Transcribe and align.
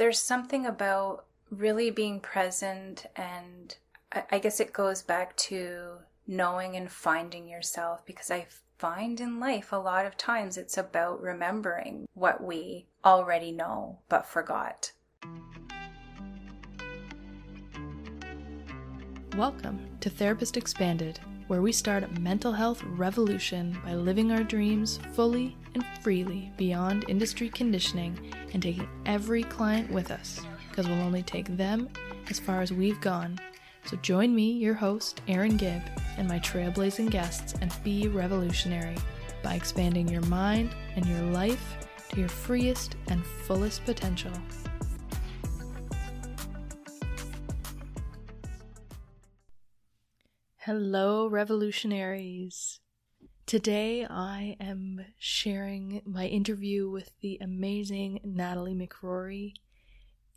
there's 0.00 0.18
something 0.18 0.64
about 0.64 1.26
really 1.50 1.90
being 1.90 2.20
present, 2.20 3.04
and 3.16 3.76
I, 4.30 4.38
guess 4.38 4.58
it 4.58 4.72
goes 4.72 5.02
back 5.02 5.36
to 5.36 5.98
knowing 6.26 6.74
and 6.74 6.90
finding 6.90 7.46
yourself 7.46 8.06
because 8.06 8.30
I 8.30 8.46
find 8.78 9.20
in 9.20 9.38
life 9.38 9.72
a 9.72 9.76
lot 9.76 10.06
of 10.06 10.16
times 10.16 10.56
it's 10.56 10.78
about 10.78 11.20
remembering 11.20 12.08
what 12.14 12.42
we 12.42 12.86
already 13.04 13.52
know 13.52 13.98
but 14.08 14.24
forgot. 14.24 14.90
Welcome 19.36 19.86
to 20.00 20.08
Therapist 20.08 20.56
Expanded, 20.56 21.20
where 21.50 21.62
we 21.62 21.72
start 21.72 22.04
a 22.04 22.20
mental 22.20 22.52
health 22.52 22.80
revolution 22.84 23.76
by 23.84 23.92
living 23.92 24.30
our 24.30 24.44
dreams 24.44 25.00
fully 25.14 25.56
and 25.74 25.84
freely 26.00 26.52
beyond 26.56 27.04
industry 27.08 27.48
conditioning 27.48 28.16
and 28.52 28.62
taking 28.62 28.88
every 29.04 29.42
client 29.42 29.90
with 29.90 30.12
us, 30.12 30.40
because 30.68 30.86
we'll 30.86 31.00
only 31.00 31.24
take 31.24 31.56
them 31.56 31.88
as 32.28 32.38
far 32.38 32.60
as 32.62 32.72
we've 32.72 33.00
gone. 33.00 33.36
So 33.84 33.96
join 33.96 34.32
me, 34.32 34.52
your 34.52 34.74
host, 34.74 35.22
Erin 35.26 35.56
Gibb, 35.56 35.82
and 36.18 36.28
my 36.28 36.38
trailblazing 36.38 37.10
guests 37.10 37.56
and 37.60 37.74
be 37.82 38.06
revolutionary 38.06 38.96
by 39.42 39.54
expanding 39.54 40.06
your 40.06 40.22
mind 40.26 40.70
and 40.94 41.04
your 41.04 41.22
life 41.32 41.78
to 42.10 42.20
your 42.20 42.28
freest 42.28 42.94
and 43.08 43.26
fullest 43.26 43.84
potential. 43.84 44.30
Hello, 50.72 51.26
revolutionaries. 51.26 52.78
Today 53.44 54.06
I 54.08 54.56
am 54.60 55.04
sharing 55.18 56.00
my 56.04 56.26
interview 56.26 56.88
with 56.88 57.10
the 57.20 57.38
amazing 57.40 58.20
Natalie 58.22 58.76
McCrory. 58.76 59.54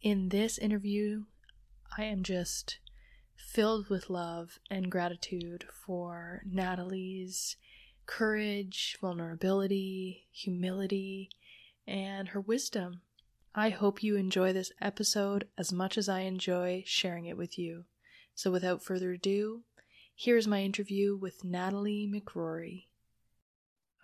In 0.01 0.29
this 0.29 0.57
interview, 0.57 1.25
I 1.99 2.05
am 2.05 2.23
just 2.23 2.79
filled 3.35 3.89
with 3.89 4.09
love 4.09 4.57
and 4.71 4.89
gratitude 4.89 5.65
for 5.71 6.41
Natalie's 6.47 7.55
courage, 8.07 8.97
vulnerability, 8.99 10.25
humility, 10.31 11.29
and 11.85 12.29
her 12.29 12.41
wisdom. 12.41 13.01
I 13.53 13.69
hope 13.69 14.01
you 14.01 14.15
enjoy 14.15 14.51
this 14.51 14.71
episode 14.81 15.47
as 15.59 15.71
much 15.71 15.95
as 15.95 16.09
I 16.09 16.21
enjoy 16.21 16.81
sharing 16.87 17.27
it 17.27 17.37
with 17.37 17.59
you. 17.59 17.85
So, 18.33 18.49
without 18.49 18.81
further 18.81 19.11
ado, 19.11 19.61
here's 20.15 20.47
my 20.47 20.61
interview 20.61 21.15
with 21.15 21.43
Natalie 21.43 22.11
McCrory. 22.13 22.85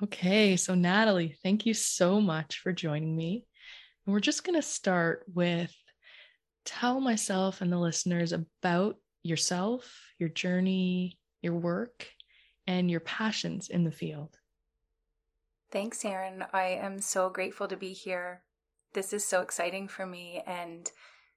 Okay, 0.02 0.56
so 0.56 0.76
Natalie, 0.76 1.36
thank 1.44 1.66
you 1.66 1.74
so 1.74 2.22
much 2.22 2.60
for 2.60 2.72
joining 2.72 3.16
me. 3.16 3.46
And 4.06 4.14
we're 4.14 4.22
just 4.22 4.44
going 4.44 4.60
to 4.60 4.66
start 4.66 5.26
with 5.34 5.74
tell 6.66 7.00
myself 7.00 7.62
and 7.62 7.72
the 7.72 7.78
listeners 7.78 8.32
about 8.32 8.96
yourself, 9.24 9.92
your 10.18 10.30
journey, 10.30 11.18
your 11.42 11.56
work, 11.56 12.08
and 12.68 12.90
your 12.90 13.00
passions 13.00 13.70
in 13.70 13.84
the 13.84 13.92
field. 13.92 14.38
Thanks, 15.72 16.04
Erin. 16.04 16.46
I 16.54 16.80
am 16.82 17.00
so 17.00 17.30
grateful 17.30 17.68
to 17.68 17.78
be 17.78 17.94
here. 17.94 18.42
This 18.94 19.14
is 19.14 19.26
so 19.26 19.42
exciting 19.42 19.88
for 19.88 20.06
me. 20.06 20.44
And 20.48 20.90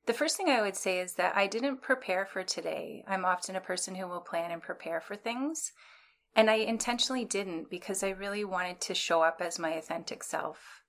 the 0.06 0.12
first 0.12 0.36
thing 0.36 0.48
I 0.48 0.62
would 0.62 0.76
say 0.76 0.98
is 0.98 1.14
that 1.14 1.36
I 1.36 1.46
didn't 1.46 1.82
prepare 1.82 2.26
for 2.26 2.42
today. 2.42 3.04
I'm 3.06 3.24
often 3.24 3.54
a 3.54 3.60
person 3.60 3.94
who 3.94 4.08
will 4.08 4.20
plan 4.20 4.50
and 4.50 4.62
prepare 4.62 5.00
for 5.00 5.14
things. 5.14 5.72
And 6.34 6.50
I 6.50 6.54
intentionally 6.54 7.24
didn't 7.24 7.70
because 7.70 8.02
I 8.02 8.10
really 8.10 8.44
wanted 8.44 8.80
to 8.82 8.94
show 8.94 9.22
up 9.22 9.40
as 9.40 9.58
my 9.58 9.70
authentic 9.70 10.24
self 10.24 10.82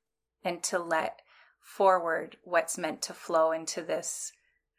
and 0.44 0.64
to 0.64 0.80
let 0.80 1.22
forward 1.60 2.38
what's 2.44 2.78
meant 2.78 3.02
to 3.04 3.14
flow 3.14 3.52
into 3.52 3.82
this 3.82 4.32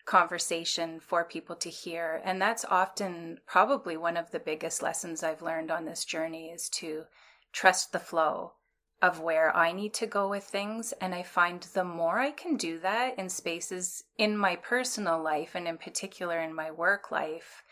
conversation 0.04 1.00
for 1.00 1.24
people 1.24 1.56
to 1.56 1.70
hear. 1.70 2.20
And 2.24 2.40
that's 2.40 2.64
often 2.64 3.38
probably 3.46 3.96
one 3.96 4.16
of 4.16 4.30
the 4.30 4.38
biggest 4.38 4.82
lessons 4.82 5.22
I've 5.22 5.42
learned 5.42 5.70
on 5.70 5.84
this 5.84 6.04
journey 6.04 6.48
is 6.48 6.68
to 6.70 7.04
trust 7.52 7.92
the 7.92 7.98
flow 7.98 8.54
of 9.04 9.20
where 9.20 9.54
I 9.56 9.72
need 9.72 9.92
to 9.94 10.06
go 10.06 10.28
with 10.28 10.44
things. 10.44 10.92
And 11.00 11.14
I 11.14 11.22
find 11.22 11.60
the 11.60 11.84
more 11.84 12.18
I 12.18 12.30
can 12.30 12.56
do 12.56 12.78
that 12.80 13.18
in 13.18 13.28
spaces 13.28 14.04
in 14.16 14.36
my 14.36 14.56
personal 14.56 15.22
life 15.22 15.54
and 15.54 15.68
in 15.68 15.78
particular 15.78 16.40
in 16.40 16.54
my 16.54 16.70
work 16.70 17.10
life, 17.10 17.62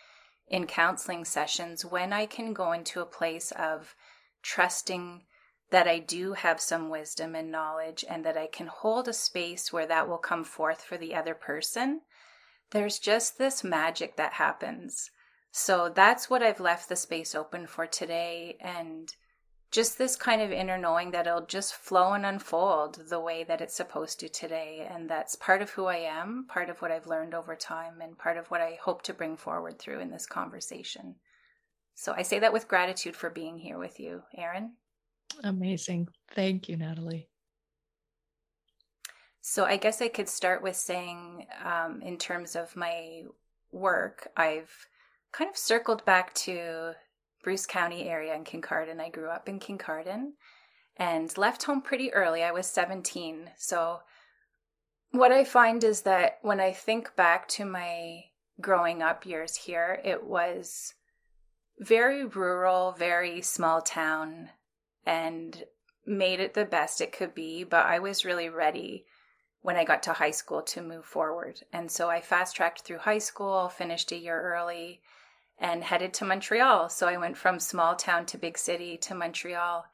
in 0.48 0.66
counseling 0.66 1.25
sessions, 1.25 1.84
when 1.84 2.12
I 2.12 2.26
can 2.26 2.53
go 2.53 2.72
into 2.72 3.00
a 3.00 3.06
place 3.06 3.53
of 3.53 3.94
trusting 4.42 5.22
that 5.71 5.88
I 5.88 5.98
do 6.00 6.34
have 6.34 6.60
some 6.60 6.91
wisdom 6.91 7.34
and 7.34 7.50
knowledge 7.50 8.04
and 8.09 8.25
that 8.25 8.37
I 8.37 8.47
can 8.47 8.66
hold 8.66 9.09
a 9.09 9.12
space 9.12 9.72
where 9.72 9.87
that 9.87 10.09
will 10.09 10.19
come 10.19 10.44
forth 10.44 10.82
for 10.82 10.98
the 10.98 11.15
other 11.15 11.34
person 11.34 12.03
there's 12.72 12.98
just 12.98 13.38
this 13.38 13.62
magic 13.62 14.16
that 14.16 14.34
happens. 14.34 15.10
So 15.53 15.91
that's 15.94 16.28
what 16.28 16.42
I've 16.42 16.60
left 16.60 16.88
the 16.88 16.97
space 16.97 17.34
open 17.34 17.66
for 17.66 17.87
today. 17.87 18.56
And 18.60 19.15
just 19.72 19.97
this 19.97 20.16
kind 20.16 20.43
of 20.43 20.53
inner 20.53 20.77
knowing 20.77 21.10
that 21.10 21.27
it'll 21.27 21.47
just 21.47 21.75
flow 21.75 22.12
and 22.12 22.27
unfold 22.27 23.09
the 23.09 23.19
way 23.19 23.43
that 23.43 23.62
it's 23.62 23.75
supposed 23.75 24.21
to 24.21 24.28
today. 24.28 24.87
And 24.88 25.09
that's 25.09 25.34
part 25.34 25.62
of 25.62 25.71
who 25.71 25.87
I 25.87 25.97
am, 25.97 26.47
part 26.47 26.69
of 26.69 26.83
what 26.83 26.93
I've 26.93 27.06
learned 27.06 27.33
over 27.33 27.56
time, 27.56 28.03
and 28.03 28.16
part 28.16 28.37
of 28.37 28.49
what 28.50 28.60
I 28.60 28.78
hope 28.83 29.03
to 29.05 29.15
bring 29.15 29.37
forward 29.37 29.78
through 29.78 30.00
in 30.00 30.10
this 30.10 30.27
conversation. 30.27 31.16
So 31.94 32.15
I 32.15 32.22
say 32.22 32.38
that 32.41 32.53
with 32.53 32.69
gratitude 32.69 33.16
for 33.16 33.31
being 33.31 33.59
here 33.59 33.78
with 33.78 33.99
you, 33.99 34.22
Erin. 34.37 34.72
Amazing. 35.43 36.09
Thank 36.34 36.69
you, 36.69 36.77
Natalie. 36.77 37.28
So 39.41 39.65
I 39.65 39.78
guess 39.78 40.03
I 40.03 40.09
could 40.09 40.28
start 40.28 40.62
with 40.62 40.77
saying, 40.77 41.47
um, 41.65 42.03
in 42.03 42.19
terms 42.19 42.54
of 42.56 42.77
my 42.77 43.22
work, 43.72 44.28
I've 44.37 44.71
kind 45.33 45.50
of 45.50 45.56
circled 45.56 46.04
back 46.04 46.34
to 46.34 46.93
Bruce 47.42 47.66
County 47.66 48.08
area 48.08 48.34
in 48.34 48.44
Kincardine. 48.44 49.00
I 49.00 49.10
grew 49.10 49.28
up 49.28 49.48
in 49.48 49.58
Kincardine 49.58 50.32
and 50.97 51.36
left 51.36 51.64
home 51.64 51.82
pretty 51.82 52.12
early. 52.12 52.42
I 52.42 52.53
was 52.53 52.66
17. 52.66 53.50
So 53.56 54.00
what 55.10 55.32
I 55.32 55.44
find 55.44 55.82
is 55.84 56.03
that 56.03 56.38
when 56.42 56.60
I 56.60 56.72
think 56.72 57.14
back 57.16 57.48
to 57.48 57.64
my 57.64 58.25
growing 58.60 59.03
up 59.03 59.26
years 59.26 59.56
here, 59.56 60.00
it 60.04 60.25
was 60.25 60.94
very 61.78 62.25
rural, 62.25 62.92
very 62.92 63.42
small 63.42 63.82
town, 63.82 64.50
and 65.04 65.64
made 66.06 66.41
it 66.41 66.54
the 66.54 66.64
best 66.64 67.00
it 67.00 67.12
could 67.12 67.34
be. 67.34 67.64
But 67.64 67.86
I 67.86 67.98
was 67.98 68.24
really 68.24 68.48
ready 68.48 69.04
when 69.62 69.76
I 69.76 69.84
got 69.84 70.03
to 70.04 70.12
high 70.12 70.30
school 70.32 70.62
to 70.62 70.82
move 70.82 71.04
forward. 71.04 71.60
And 71.72 71.91
so 71.91 72.10
I 72.10 72.20
fast 72.20 72.56
tracked 72.56 72.82
through 72.82 72.98
high 72.98 73.19
school, 73.19 73.69
finished 73.69 74.12
a 74.12 74.16
year 74.16 74.41
early, 74.41 75.00
and 75.59 75.85
headed 75.85 76.13
to 76.15 76.25
Montreal. 76.25 76.89
So 76.89 77.09
I 77.09 77.17
went 77.17 77.37
from 77.37 77.61
small 77.61 77.95
town 77.95 78.27
to 78.27 78.39
big 78.39 78.59
city 78.59 78.97
to 78.99 79.15
Montreal 79.15 79.85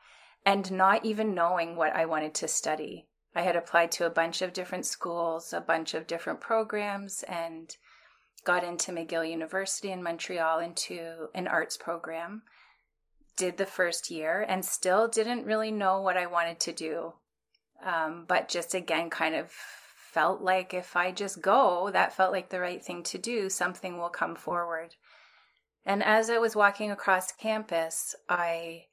and 0.45 0.71
not 0.73 1.05
even 1.05 1.35
knowing 1.35 1.77
what 1.77 1.95
I 1.95 2.07
wanted 2.07 2.35
to 2.37 2.49
study. 2.49 3.07
I 3.35 3.43
had 3.43 3.57
applied 3.57 3.93
to 3.93 4.07
a 4.07 4.11
bunch 4.11 4.43
of 4.43 4.53
different 4.53 4.87
schools, 4.87 5.53
a 5.53 5.61
bunch 5.61 5.95
of 5.95 6.07
different 6.07 6.41
programs, 6.41 7.23
and 7.25 7.77
got 8.45 8.65
into 8.65 8.93
McGill 8.93 9.31
University 9.31 9.93
in 9.93 10.03
Montreal 10.03 10.61
into 10.61 11.29
an 11.35 11.47
arts 11.47 11.77
program. 11.77 12.43
Did 13.37 13.57
the 13.57 13.67
first 13.67 14.11
year 14.11 14.45
and 14.49 14.65
still 14.65 15.07
didn't 15.07 15.45
really 15.45 15.71
know 15.71 16.01
what 16.01 16.17
I 16.17 16.27
wanted 16.27 16.59
to 16.61 16.73
do. 16.73 17.13
Um, 17.85 18.25
but 18.27 18.49
just 18.49 18.75
again, 18.75 19.11
kind 19.11 19.35
of 19.35 19.51
felt 19.51 20.41
like 20.41 20.75
if 20.75 20.97
I 20.97 21.13
just 21.13 21.41
go, 21.43 21.91
that 21.93 22.15
felt 22.15 22.33
like 22.33 22.49
the 22.49 22.61
right 22.61 22.85
thing 22.85 23.03
to 23.05 23.19
do, 23.19 23.49
something 23.49 23.99
will 23.99 24.09
come 24.09 24.35
forward. 24.35 24.95
And 25.88 26.04
as 26.04 26.28
I 26.28 26.37
was 26.37 26.54
walking 26.54 26.91
across 26.91 27.32
campus, 27.32 28.15
I 28.28 28.84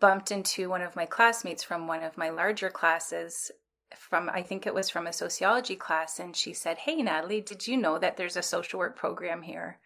bumped 0.00 0.32
into 0.32 0.68
one 0.68 0.82
of 0.82 0.96
my 0.96 1.06
classmates 1.06 1.62
from 1.62 1.86
one 1.86 2.02
of 2.02 2.18
my 2.18 2.28
larger 2.28 2.68
classes 2.68 3.52
from 3.96 4.28
I 4.28 4.42
think 4.42 4.66
it 4.66 4.74
was 4.74 4.90
from 4.90 5.06
a 5.06 5.12
sociology 5.12 5.76
class 5.76 6.18
and 6.18 6.34
she 6.34 6.52
said, 6.52 6.78
"Hey 6.78 7.00
Natalie, 7.00 7.40
did 7.40 7.68
you 7.68 7.76
know 7.76 7.98
that 7.98 8.16
there's 8.16 8.36
a 8.36 8.42
social 8.42 8.80
work 8.80 8.96
program 8.96 9.42
here 9.42 9.78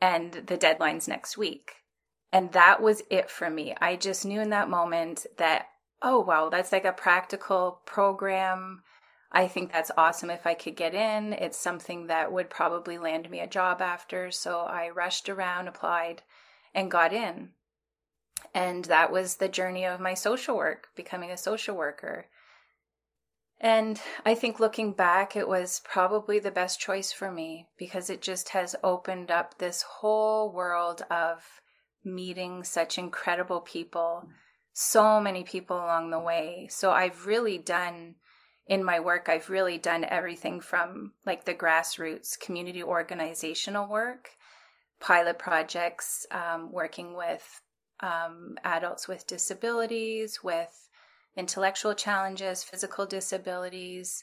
and 0.00 0.32
the 0.32 0.56
deadline's 0.56 1.06
next 1.06 1.38
week?" 1.38 1.76
And 2.32 2.50
that 2.52 2.82
was 2.82 3.02
it 3.08 3.30
for 3.30 3.48
me. 3.48 3.76
I 3.80 3.94
just 3.94 4.24
knew 4.24 4.40
in 4.40 4.50
that 4.50 4.68
moment 4.68 5.26
that 5.38 5.68
oh, 6.02 6.18
wow, 6.18 6.48
that's 6.48 6.72
like 6.72 6.84
a 6.84 6.92
practical 6.92 7.80
program. 7.86 8.82
I 9.32 9.46
think 9.46 9.72
that's 9.72 9.92
awesome 9.96 10.30
if 10.30 10.46
I 10.46 10.54
could 10.54 10.76
get 10.76 10.94
in. 10.94 11.32
It's 11.32 11.58
something 11.58 12.08
that 12.08 12.32
would 12.32 12.50
probably 12.50 12.98
land 12.98 13.30
me 13.30 13.40
a 13.40 13.46
job 13.46 13.80
after. 13.80 14.30
So 14.30 14.60
I 14.60 14.90
rushed 14.90 15.28
around, 15.28 15.68
applied, 15.68 16.22
and 16.74 16.90
got 16.90 17.12
in. 17.12 17.50
And 18.54 18.86
that 18.86 19.12
was 19.12 19.36
the 19.36 19.48
journey 19.48 19.84
of 19.84 20.00
my 20.00 20.14
social 20.14 20.56
work, 20.56 20.88
becoming 20.96 21.30
a 21.30 21.36
social 21.36 21.76
worker. 21.76 22.26
And 23.60 24.00
I 24.24 24.34
think 24.34 24.58
looking 24.58 24.92
back, 24.92 25.36
it 25.36 25.46
was 25.46 25.82
probably 25.84 26.38
the 26.38 26.50
best 26.50 26.80
choice 26.80 27.12
for 27.12 27.30
me 27.30 27.68
because 27.76 28.08
it 28.08 28.22
just 28.22 28.48
has 28.48 28.74
opened 28.82 29.30
up 29.30 29.58
this 29.58 29.82
whole 29.82 30.50
world 30.50 31.02
of 31.10 31.60
meeting 32.02 32.64
such 32.64 32.96
incredible 32.96 33.60
people 33.60 34.26
so 34.72 35.20
many 35.20 35.44
people 35.44 35.76
along 35.76 36.10
the 36.10 36.18
way. 36.18 36.66
So 36.70 36.90
I've 36.90 37.26
really 37.26 37.58
done 37.58 38.14
in 38.70 38.84
my 38.84 39.00
work, 39.00 39.28
I've 39.28 39.50
really 39.50 39.78
done 39.78 40.04
everything 40.04 40.60
from 40.60 41.12
like 41.26 41.44
the 41.44 41.54
grassroots 41.54 42.38
community 42.38 42.84
organizational 42.84 43.88
work, 43.88 44.30
pilot 45.00 45.40
projects, 45.40 46.24
um, 46.30 46.70
working 46.70 47.16
with 47.16 47.62
um, 47.98 48.56
adults 48.62 49.08
with 49.08 49.26
disabilities, 49.26 50.38
with 50.44 50.88
intellectual 51.36 51.94
challenges, 51.94 52.62
physical 52.62 53.06
disabilities, 53.06 54.22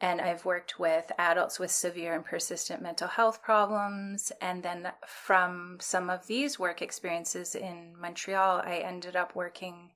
and 0.00 0.20
I've 0.20 0.44
worked 0.44 0.80
with 0.80 1.12
adults 1.16 1.60
with 1.60 1.70
severe 1.70 2.16
and 2.16 2.24
persistent 2.24 2.82
mental 2.82 3.06
health 3.06 3.44
problems. 3.44 4.32
And 4.40 4.64
then 4.64 4.88
from 5.06 5.78
some 5.80 6.10
of 6.10 6.26
these 6.26 6.58
work 6.58 6.82
experiences 6.82 7.54
in 7.54 7.94
Montreal, 7.96 8.62
I 8.64 8.78
ended 8.78 9.14
up 9.14 9.36
working 9.36 9.92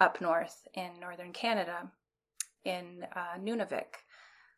up 0.00 0.20
north 0.20 0.66
in 0.74 0.98
northern 0.98 1.32
Canada 1.32 1.92
in 2.66 3.06
uh, 3.14 3.38
Nunavik. 3.40 4.02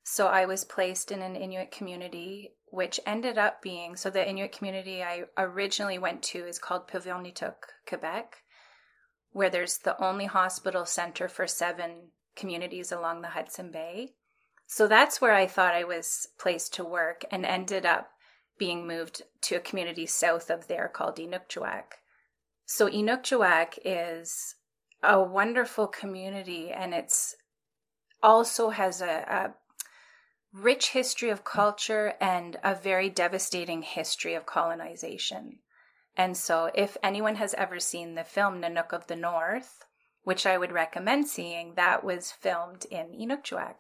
So 0.03 0.27
I 0.29 0.47
was 0.47 0.65
placed 0.65 1.13
in 1.13 1.21
an 1.21 1.37
Inuit 1.37 1.71
community, 1.71 2.55
which 2.71 2.99
ended 3.05 3.37
up 3.37 3.61
being 3.61 3.95
so 3.95 4.09
the 4.09 4.27
Inuit 4.27 4.53
community 4.53 5.03
I 5.03 5.25
originally 5.37 5.99
went 5.99 6.23
to 6.25 6.47
is 6.47 6.59
called 6.59 6.89
Puvirnituq, 6.89 7.55
Quebec, 7.87 8.37
where 9.33 9.51
there's 9.51 9.79
the 9.79 10.03
only 10.03 10.25
hospital 10.25 10.87
center 10.87 11.29
for 11.29 11.47
seven 11.47 12.13
communities 12.37 12.91
along 12.91 13.21
the 13.21 13.29
Hudson 13.29 13.71
Bay. 13.71 14.15
So 14.67 14.87
that's 14.87 15.21
where 15.21 15.35
I 15.35 15.47
thought 15.47 15.75
I 15.75 15.85
was 15.85 16.29
placed 16.39 16.75
to 16.75 16.85
work 16.85 17.25
and 17.31 17.45
ended 17.45 17.85
up 17.85 18.11
being 18.59 18.87
moved 18.87 19.23
to 19.43 19.57
a 19.57 19.61
community 19.61 20.07
south 20.07 20.51
of 20.51 20.69
there 20.69 20.89
called 20.89 21.17
Inukjuak. 21.17 21.85
So 22.65 22.89
Inukjuak 22.89 23.79
is 23.85 24.57
a 25.03 25.23
wonderful 25.23 25.87
community 25.87 26.71
and 26.71 26.93
it's 26.93 27.35
also 28.23 28.71
has 28.71 29.01
a, 29.01 29.07
a 29.07 29.55
rich 30.53 30.91
history 30.91 31.31
of 31.31 31.45
culture 31.45 32.15
and 32.21 32.57
a 32.63 32.75
very 32.75 33.09
devastating 33.11 33.83
history 33.83 34.35
of 34.35 34.47
colonization. 34.47 35.59
And 36.17 36.37
so, 36.37 36.71
if 36.75 36.97
anyone 37.03 37.37
has 37.37 37.55
ever 37.55 37.79
seen 37.79 38.15
the 38.15 38.25
film 38.25 38.61
Nanook 38.61 38.93
of 38.93 39.07
the 39.07 39.17
North, 39.17 39.85
which 40.25 40.47
I 40.47 40.59
would 40.59 40.73
recommend 40.73 41.29
seeing, 41.29 41.75
that 41.75 42.03
was 42.05 42.33
filmed 42.33 42.87
in 42.91 43.13
Inukjuak. 43.13 43.77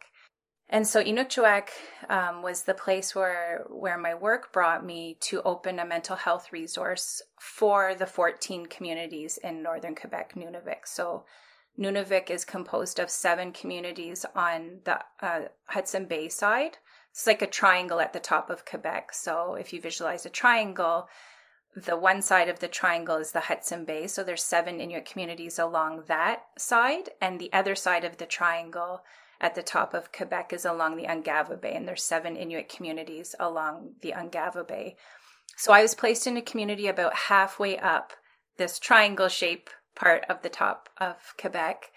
And 0.70 0.86
so 0.86 1.02
Inukjuak 1.02 1.68
um, 2.10 2.42
was 2.42 2.62
the 2.62 2.74
place 2.74 3.14
where 3.14 3.64
where 3.68 3.96
my 3.96 4.14
work 4.14 4.52
brought 4.52 4.84
me 4.84 5.16
to 5.20 5.42
open 5.42 5.78
a 5.78 5.86
mental 5.86 6.16
health 6.16 6.52
resource 6.52 7.22
for 7.40 7.94
the 7.94 8.06
14 8.06 8.66
communities 8.66 9.38
in 9.38 9.62
northern 9.62 9.94
Quebec, 9.94 10.34
Nunavik. 10.34 10.86
So 10.86 11.24
Nunavik 11.78 12.28
is 12.30 12.44
composed 12.44 12.98
of 12.98 13.10
seven 13.10 13.52
communities 13.52 14.26
on 14.34 14.80
the 14.84 14.98
uh, 15.20 15.42
Hudson 15.66 16.06
Bay 16.06 16.28
side. 16.28 16.78
It's 17.12 17.26
like 17.26 17.42
a 17.42 17.46
triangle 17.46 18.00
at 18.00 18.12
the 18.12 18.20
top 18.20 18.50
of 18.50 18.64
Quebec. 18.64 19.12
So 19.12 19.54
if 19.54 19.72
you 19.72 19.80
visualize 19.80 20.26
a 20.26 20.30
triangle, 20.30 21.08
the 21.76 21.96
one 21.96 22.22
side 22.22 22.48
of 22.48 22.58
the 22.58 22.68
triangle 22.68 23.16
is 23.16 23.32
the 23.32 23.40
Hudson 23.40 23.84
Bay. 23.84 24.06
So 24.06 24.24
there's 24.24 24.42
seven 24.42 24.80
Inuit 24.80 25.06
communities 25.06 25.58
along 25.58 26.04
that 26.08 26.42
side, 26.58 27.10
and 27.20 27.38
the 27.38 27.52
other 27.52 27.74
side 27.74 28.04
of 28.04 28.16
the 28.16 28.26
triangle 28.26 29.02
at 29.40 29.54
the 29.54 29.62
top 29.62 29.94
of 29.94 30.10
Quebec 30.10 30.52
is 30.52 30.64
along 30.64 30.96
the 30.96 31.04
Ungava 31.04 31.60
Bay, 31.60 31.74
and 31.74 31.86
there's 31.86 32.02
seven 32.02 32.36
Inuit 32.36 32.68
communities 32.68 33.36
along 33.38 33.94
the 34.02 34.12
Ungava 34.16 34.66
Bay. 34.66 34.96
So 35.56 35.72
I 35.72 35.82
was 35.82 35.94
placed 35.94 36.26
in 36.26 36.36
a 36.36 36.42
community 36.42 36.88
about 36.88 37.14
halfway 37.14 37.78
up 37.78 38.12
this 38.56 38.78
triangle 38.78 39.28
shape 39.28 39.70
part 39.98 40.24
of 40.28 40.42
the 40.42 40.48
top 40.48 40.88
of 40.98 41.34
Quebec, 41.38 41.90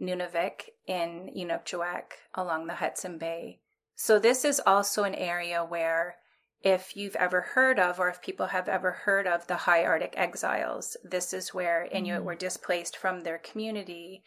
Nunavik, 0.00 0.70
in 0.86 1.30
Inukjuak 1.36 2.12
along 2.34 2.66
the 2.66 2.74
Hudson 2.74 3.18
Bay. 3.18 3.58
So 3.96 4.18
this 4.18 4.44
is 4.44 4.62
also 4.64 5.04
an 5.04 5.14
area 5.14 5.64
where 5.64 6.16
if 6.62 6.96
you've 6.96 7.16
ever 7.16 7.40
heard 7.40 7.78
of, 7.78 7.98
or 7.98 8.08
if 8.08 8.22
people 8.22 8.46
have 8.46 8.68
ever 8.68 8.92
heard 8.92 9.26
of 9.26 9.46
the 9.46 9.56
High 9.56 9.84
Arctic 9.84 10.14
exiles, 10.16 10.96
this 11.02 11.32
is 11.32 11.54
where 11.54 11.88
Inuit 11.90 12.20
mm. 12.20 12.24
were 12.24 12.34
displaced 12.34 12.96
from 12.96 13.22
their 13.22 13.38
community 13.38 14.22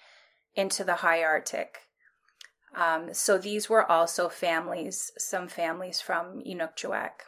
into 0.55 0.83
the 0.83 0.95
High 0.95 1.23
Arctic. 1.23 1.77
Um, 2.75 3.13
so 3.13 3.37
these 3.37 3.69
were 3.69 3.89
also 3.89 4.29
families, 4.29 5.11
some 5.17 5.47
families 5.47 6.01
from 6.01 6.41
Inukjuak. 6.41 7.27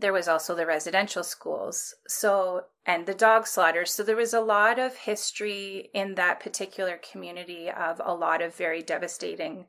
There 0.00 0.12
was 0.12 0.28
also 0.28 0.54
the 0.54 0.66
residential 0.66 1.24
schools, 1.24 1.94
so 2.06 2.66
and 2.86 3.04
the 3.04 3.14
dog 3.14 3.46
slaughters. 3.46 3.92
So 3.92 4.04
there 4.04 4.16
was 4.16 4.32
a 4.32 4.40
lot 4.40 4.78
of 4.78 4.94
history 4.94 5.90
in 5.92 6.14
that 6.14 6.38
particular 6.38 6.98
community 6.98 7.68
of 7.68 8.00
a 8.04 8.14
lot 8.14 8.40
of 8.40 8.54
very 8.54 8.80
devastating 8.80 9.66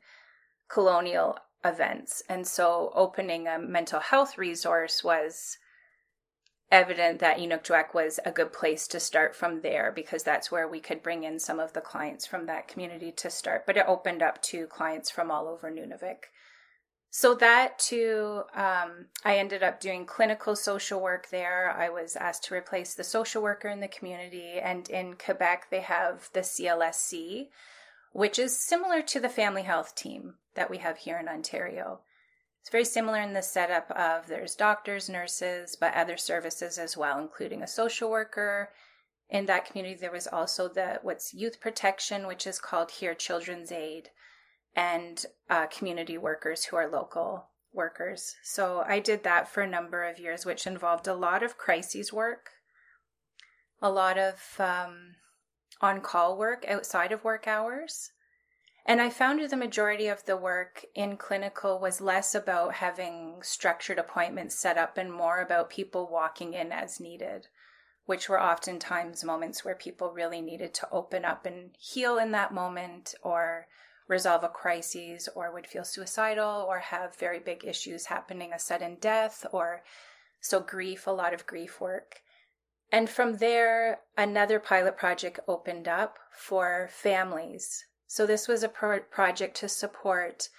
colonial 0.70 1.38
events. 1.66 2.22
And 2.30 2.48
so 2.48 2.92
opening 2.94 3.48
a 3.48 3.58
mental 3.58 4.00
health 4.00 4.38
resource 4.38 5.04
was 5.04 5.58
evident 6.72 7.20
that 7.20 7.40
Inukjuak 7.40 7.94
was 7.94 8.20
a 8.24 8.32
good 8.32 8.54
place 8.54 8.88
to 8.90 9.00
start 9.00 9.36
from 9.36 9.62
there 9.62 9.92
because 9.92 10.24
that's 10.24 10.52
where 10.52 10.68
we 10.68 10.80
could 10.80 11.02
bring 11.02 11.24
in 11.24 11.40
some 11.40 11.60
of 11.60 11.74
the 11.74 11.82
clients 11.82 12.28
from 12.28 12.46
that 12.46 12.68
community 12.68 13.12
to 13.12 13.30
start. 13.30 13.66
But 13.66 13.78
it 13.78 13.86
opened 13.88 14.22
up 14.22 14.42
to 14.44 14.68
clients 14.68 15.10
from 15.10 15.32
all 15.32 15.48
over 15.48 15.72
Nunavik. 15.72 16.30
So 17.12 17.34
that 17.36 17.80
too, 17.80 18.44
um, 18.54 19.08
I 19.26 19.38
ended 19.38 19.64
up 19.64 19.80
doing 19.80 20.06
clinical 20.06 20.56
social 20.56 21.02
work 21.02 21.30
there. 21.30 21.72
I 21.72 21.90
was 21.90 22.16
asked 22.16 22.44
to 22.46 22.54
replace 22.54 22.94
the 22.94 23.04
social 23.04 23.42
worker 23.42 23.68
in 23.68 23.80
the 23.80 23.88
community, 23.88 24.60
and 24.60 24.88
in 24.90 25.16
Quebec 25.16 25.68
they 25.72 25.82
have 25.82 26.30
the 26.34 26.42
CLSC, 26.42 27.50
which 28.12 28.38
is 28.38 28.56
similar 28.56 29.02
to 29.02 29.20
the 29.20 29.30
family 29.30 29.64
health 29.64 29.96
team 29.96 30.36
that 30.54 30.70
we 30.70 30.78
have 30.78 30.98
here 30.98 31.18
in 31.18 31.28
Ontario. 31.28 32.02
It's 32.62 32.70
very 32.70 32.86
similar 32.86 33.20
in 33.22 33.34
the 33.34 33.42
setup 33.42 33.90
of 33.92 34.28
there's 34.28 34.54
doctors, 34.54 35.10
nurses, 35.10 35.76
but 35.76 35.96
other 35.96 36.18
services 36.18 36.78
as 36.78 36.96
well, 36.96 37.18
including 37.18 37.64
a 37.64 37.68
social 37.68 38.12
worker. 38.12 38.70
In 39.30 39.48
that 39.48 39.66
community, 39.66 39.96
there 39.96 40.12
was 40.12 40.28
also 40.28 40.68
the 40.68 41.00
what's 41.02 41.34
youth 41.34 41.60
protection, 41.60 42.28
which 42.28 42.46
is 42.46 42.60
called 42.60 42.92
here 42.92 43.16
Children's 43.16 43.72
Aid, 43.72 44.10
and 44.76 45.26
uh, 45.50 45.68
community 45.68 46.18
workers 46.18 46.66
who 46.66 46.76
are 46.76 46.90
local 46.90 47.48
workers. 47.74 48.36
So 48.44 48.84
I 48.88 49.00
did 49.00 49.24
that 49.24 49.48
for 49.48 49.62
a 49.62 49.70
number 49.70 50.04
of 50.04 50.20
years, 50.20 50.46
which 50.46 50.68
involved 50.68 51.08
a 51.08 51.14
lot 51.14 51.44
of 51.44 51.58
crises 51.58 52.12
work, 52.12 52.50
a 53.82 53.92
lot 53.92 54.18
of 54.18 54.56
um, 54.60 55.16
on 55.82 56.02
call 56.02 56.38
work 56.38 56.66
outside 56.68 57.12
of 57.12 57.24
work 57.24 57.48
hours. 57.48 58.12
And 58.86 59.02
I 59.02 59.10
found 59.10 59.48
the 59.48 59.56
majority 59.56 60.08
of 60.08 60.26
the 60.26 60.38
work 60.38 60.84
in 60.96 61.18
clinical 61.18 61.80
was 61.80 62.02
less 62.02 62.34
about 62.34 62.76
having 62.76 63.42
structured 63.44 64.00
appointments 64.00 64.56
set 64.56 64.78
up 64.78 64.98
and 64.98 65.14
more 65.14 65.42
about 65.42 65.70
people 65.70 66.10
walking 66.12 66.54
in 66.54 66.72
as 66.72 67.00
needed, 67.00 67.48
which 68.06 68.28
were 68.28 68.42
oftentimes 68.42 69.24
moments 69.24 69.64
where 69.64 69.76
people 69.76 70.12
really 70.12 70.42
needed 70.42 70.74
to 70.76 70.90
open 70.92 71.24
up 71.24 71.46
and 71.46 71.72
heal 71.78 72.18
in 72.18 72.32
that 72.32 72.54
moment 72.54 73.14
or 73.22 73.68
resolve 74.10 74.44
a 74.44 74.50
crisis 74.50 75.30
or 75.34 75.54
would 75.54 75.68
feel 75.68 75.86
suicidal 75.86 76.66
or 76.68 76.80
have 76.80 77.16
very 77.16 77.40
big 77.40 77.64
issues 77.64 78.08
happening, 78.08 78.52
a 78.52 78.60
sudden 78.60 78.98
death 79.00 79.46
or 79.54 79.84
so 80.42 80.60
grief, 80.60 81.08
a 81.08 81.12
lot 81.12 81.34
of 81.34 81.48
grief 81.48 81.80
work. 81.80 82.20
And 82.92 83.10
from 83.10 83.38
there, 83.38 84.00
another 84.18 84.60
pilot 84.60 84.98
project 84.98 85.40
opened 85.48 85.88
up 85.88 86.18
for 86.34 86.90
families 86.92 87.86
so 88.10 88.26
this 88.26 88.48
was 88.48 88.64
a 88.64 88.70
pro- 88.70 89.02
project 89.02 89.56
to 89.58 89.70
support 89.70 90.50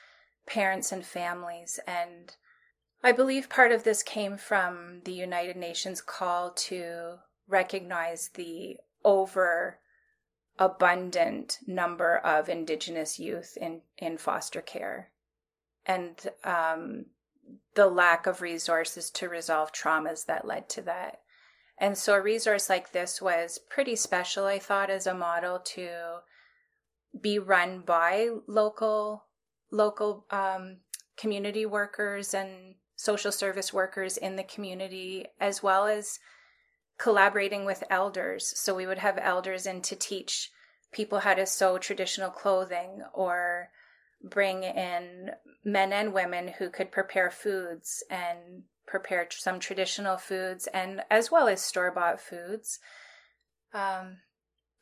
parents 0.46 0.92
and 0.92 1.04
families. 1.04 1.80
And 1.84 2.36
I 3.02 3.10
believe 3.10 3.50
part 3.50 3.72
of 3.72 3.82
this 3.82 4.04
came 4.04 4.36
from 4.36 5.00
the 5.04 5.12
United 5.12 5.56
Nations 5.56 6.00
call 6.00 6.52
to 6.52 7.16
recognize 7.48 8.30
the 8.34 8.76
over 9.04 9.80
abundant 10.60 11.58
number 11.66 12.18
of 12.18 12.50
Indigenous 12.50 13.18
youth 13.18 13.56
in, 13.60 13.80
in 13.98 14.18
foster 14.18 14.60
care 14.60 15.10
and 15.86 16.28
um, 16.44 17.06
the 17.74 17.86
lack 17.86 18.26
of 18.26 18.42
resources 18.42 19.10
to 19.10 19.28
resolve 19.28 19.72
traumas 19.72 20.26
that 20.26 20.46
led 20.46 20.68
to 20.68 20.82
that. 20.82 21.20
And 21.78 21.96
so 21.96 22.14
a 22.14 22.20
resource 22.20 22.68
like 22.68 22.92
this 22.92 23.22
was 23.22 23.58
pretty 23.70 23.96
special, 23.96 24.44
I 24.44 24.58
thought, 24.58 24.90
as 24.90 25.06
a 25.06 25.14
model 25.14 25.58
to 25.58 26.18
be 27.18 27.38
run 27.38 27.80
by 27.80 28.28
local 28.46 29.24
local 29.72 30.26
um, 30.30 30.78
community 31.16 31.64
workers 31.64 32.34
and 32.34 32.74
social 32.96 33.32
service 33.32 33.72
workers 33.72 34.16
in 34.16 34.36
the 34.36 34.42
community 34.42 35.24
as 35.40 35.62
well 35.62 35.86
as 35.86 36.18
collaborating 37.00 37.64
with 37.64 37.82
elders. 37.88 38.52
So 38.56 38.74
we 38.74 38.86
would 38.86 38.98
have 38.98 39.18
elders 39.20 39.66
in 39.66 39.80
to 39.82 39.96
teach 39.96 40.50
people 40.92 41.20
how 41.20 41.34
to 41.34 41.46
sew 41.46 41.78
traditional 41.78 42.30
clothing 42.30 43.02
or 43.14 43.70
bring 44.22 44.64
in 44.64 45.30
men 45.64 45.92
and 45.92 46.12
women 46.12 46.48
who 46.58 46.68
could 46.68 46.92
prepare 46.92 47.30
foods 47.30 48.04
and 48.10 48.64
prepare 48.86 49.26
some 49.30 49.58
traditional 49.58 50.18
foods 50.18 50.66
and 50.74 51.00
as 51.10 51.30
well 51.30 51.48
as 51.48 51.62
store 51.62 51.90
bought 51.90 52.20
foods 52.20 52.80
um, 53.72 54.18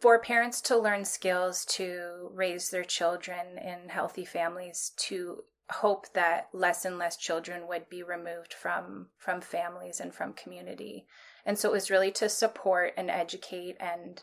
for 0.00 0.18
parents 0.18 0.60
to 0.62 0.76
learn 0.76 1.04
skills 1.04 1.64
to 1.66 2.30
raise 2.32 2.70
their 2.70 2.84
children 2.84 3.58
in 3.58 3.90
healthy 3.90 4.24
families 4.24 4.92
to 4.96 5.44
hope 5.70 6.12
that 6.14 6.48
less 6.52 6.84
and 6.84 6.98
less 6.98 7.16
children 7.16 7.68
would 7.68 7.88
be 7.90 8.02
removed 8.02 8.54
from 8.54 9.06
from 9.18 9.40
families 9.40 10.00
and 10.00 10.14
from 10.14 10.32
community 10.32 11.06
and 11.44 11.58
so 11.58 11.68
it 11.68 11.72
was 11.72 11.90
really 11.90 12.10
to 12.12 12.28
support 12.28 12.92
and 12.96 13.10
educate 13.10 13.76
and 13.80 14.22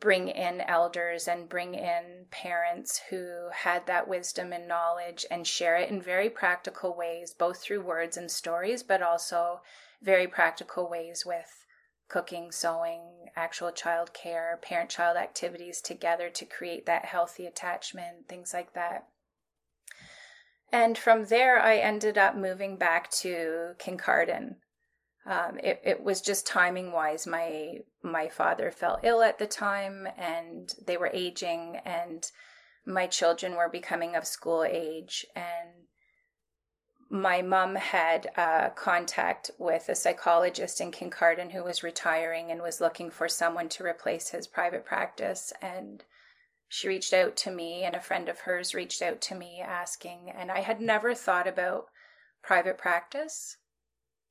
bring 0.00 0.28
in 0.28 0.60
elders 0.62 1.28
and 1.28 1.48
bring 1.48 1.74
in 1.74 2.26
parents 2.30 3.00
who 3.10 3.48
had 3.52 3.86
that 3.86 4.08
wisdom 4.08 4.52
and 4.52 4.66
knowledge 4.66 5.26
and 5.30 5.46
share 5.46 5.76
it 5.76 5.90
in 5.90 6.00
very 6.00 6.30
practical 6.30 6.96
ways 6.96 7.34
both 7.38 7.58
through 7.58 7.82
words 7.82 8.16
and 8.16 8.30
stories 8.30 8.82
but 8.82 9.02
also 9.02 9.60
very 10.00 10.26
practical 10.26 10.88
ways 10.88 11.24
with 11.26 11.66
cooking 12.08 12.50
sewing 12.50 13.00
actual 13.36 13.70
child 13.70 14.12
care 14.14 14.58
parent 14.62 14.88
child 14.88 15.16
activities 15.16 15.80
together 15.80 16.30
to 16.30 16.44
create 16.44 16.86
that 16.86 17.04
healthy 17.04 17.46
attachment 17.46 18.28
things 18.28 18.52
like 18.54 18.72
that. 18.74 19.08
And 20.70 20.96
from 20.96 21.26
there 21.26 21.60
i 21.60 21.76
ended 21.76 22.16
up 22.16 22.34
moving 22.34 22.76
back 22.76 23.10
to 23.10 23.74
kincardine 23.78 24.56
um, 25.26 25.58
it, 25.62 25.80
it 25.84 26.02
was 26.02 26.20
just 26.20 26.46
timing 26.46 26.92
wise 26.92 27.26
my 27.26 27.78
my 28.02 28.28
father 28.28 28.70
fell 28.70 28.98
ill 29.02 29.22
at 29.22 29.38
the 29.38 29.46
time 29.46 30.08
and 30.18 30.74
they 30.86 30.96
were 30.96 31.10
aging 31.12 31.76
and 31.84 32.30
my 32.84 33.06
children 33.06 33.54
were 33.54 33.68
becoming 33.68 34.16
of 34.16 34.26
school 34.26 34.64
age 34.64 35.24
and 35.36 35.86
my 37.08 37.42
mom 37.42 37.74
had 37.74 38.30
uh, 38.36 38.70
contact 38.70 39.50
with 39.58 39.90
a 39.90 39.94
psychologist 39.94 40.80
in 40.80 40.90
kincardine 40.90 41.52
who 41.52 41.62
was 41.62 41.82
retiring 41.82 42.50
and 42.50 42.62
was 42.62 42.80
looking 42.80 43.10
for 43.10 43.28
someone 43.28 43.68
to 43.68 43.84
replace 43.84 44.30
his 44.30 44.46
private 44.46 44.86
practice. 44.86 45.52
And 45.60 46.02
she 46.72 46.88
reached 46.88 47.12
out 47.12 47.36
to 47.36 47.50
me 47.50 47.84
and 47.84 47.94
a 47.94 48.00
friend 48.00 48.30
of 48.30 48.40
hers 48.40 48.72
reached 48.72 49.02
out 49.02 49.20
to 49.20 49.34
me 49.34 49.60
asking 49.60 50.32
and 50.34 50.50
i 50.50 50.60
had 50.60 50.80
never 50.80 51.14
thought 51.14 51.46
about 51.46 51.84
private 52.42 52.78
practice 52.78 53.58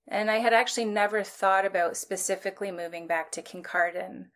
and 0.08 0.30
I 0.30 0.38
had 0.38 0.54
actually 0.54 0.86
never 0.86 1.24
thought 1.24 1.66
about 1.66 1.98
specifically 1.98 2.72
moving 2.72 3.08
back 3.08 3.32
to 3.32 3.42
Kincardine. 3.42 4.28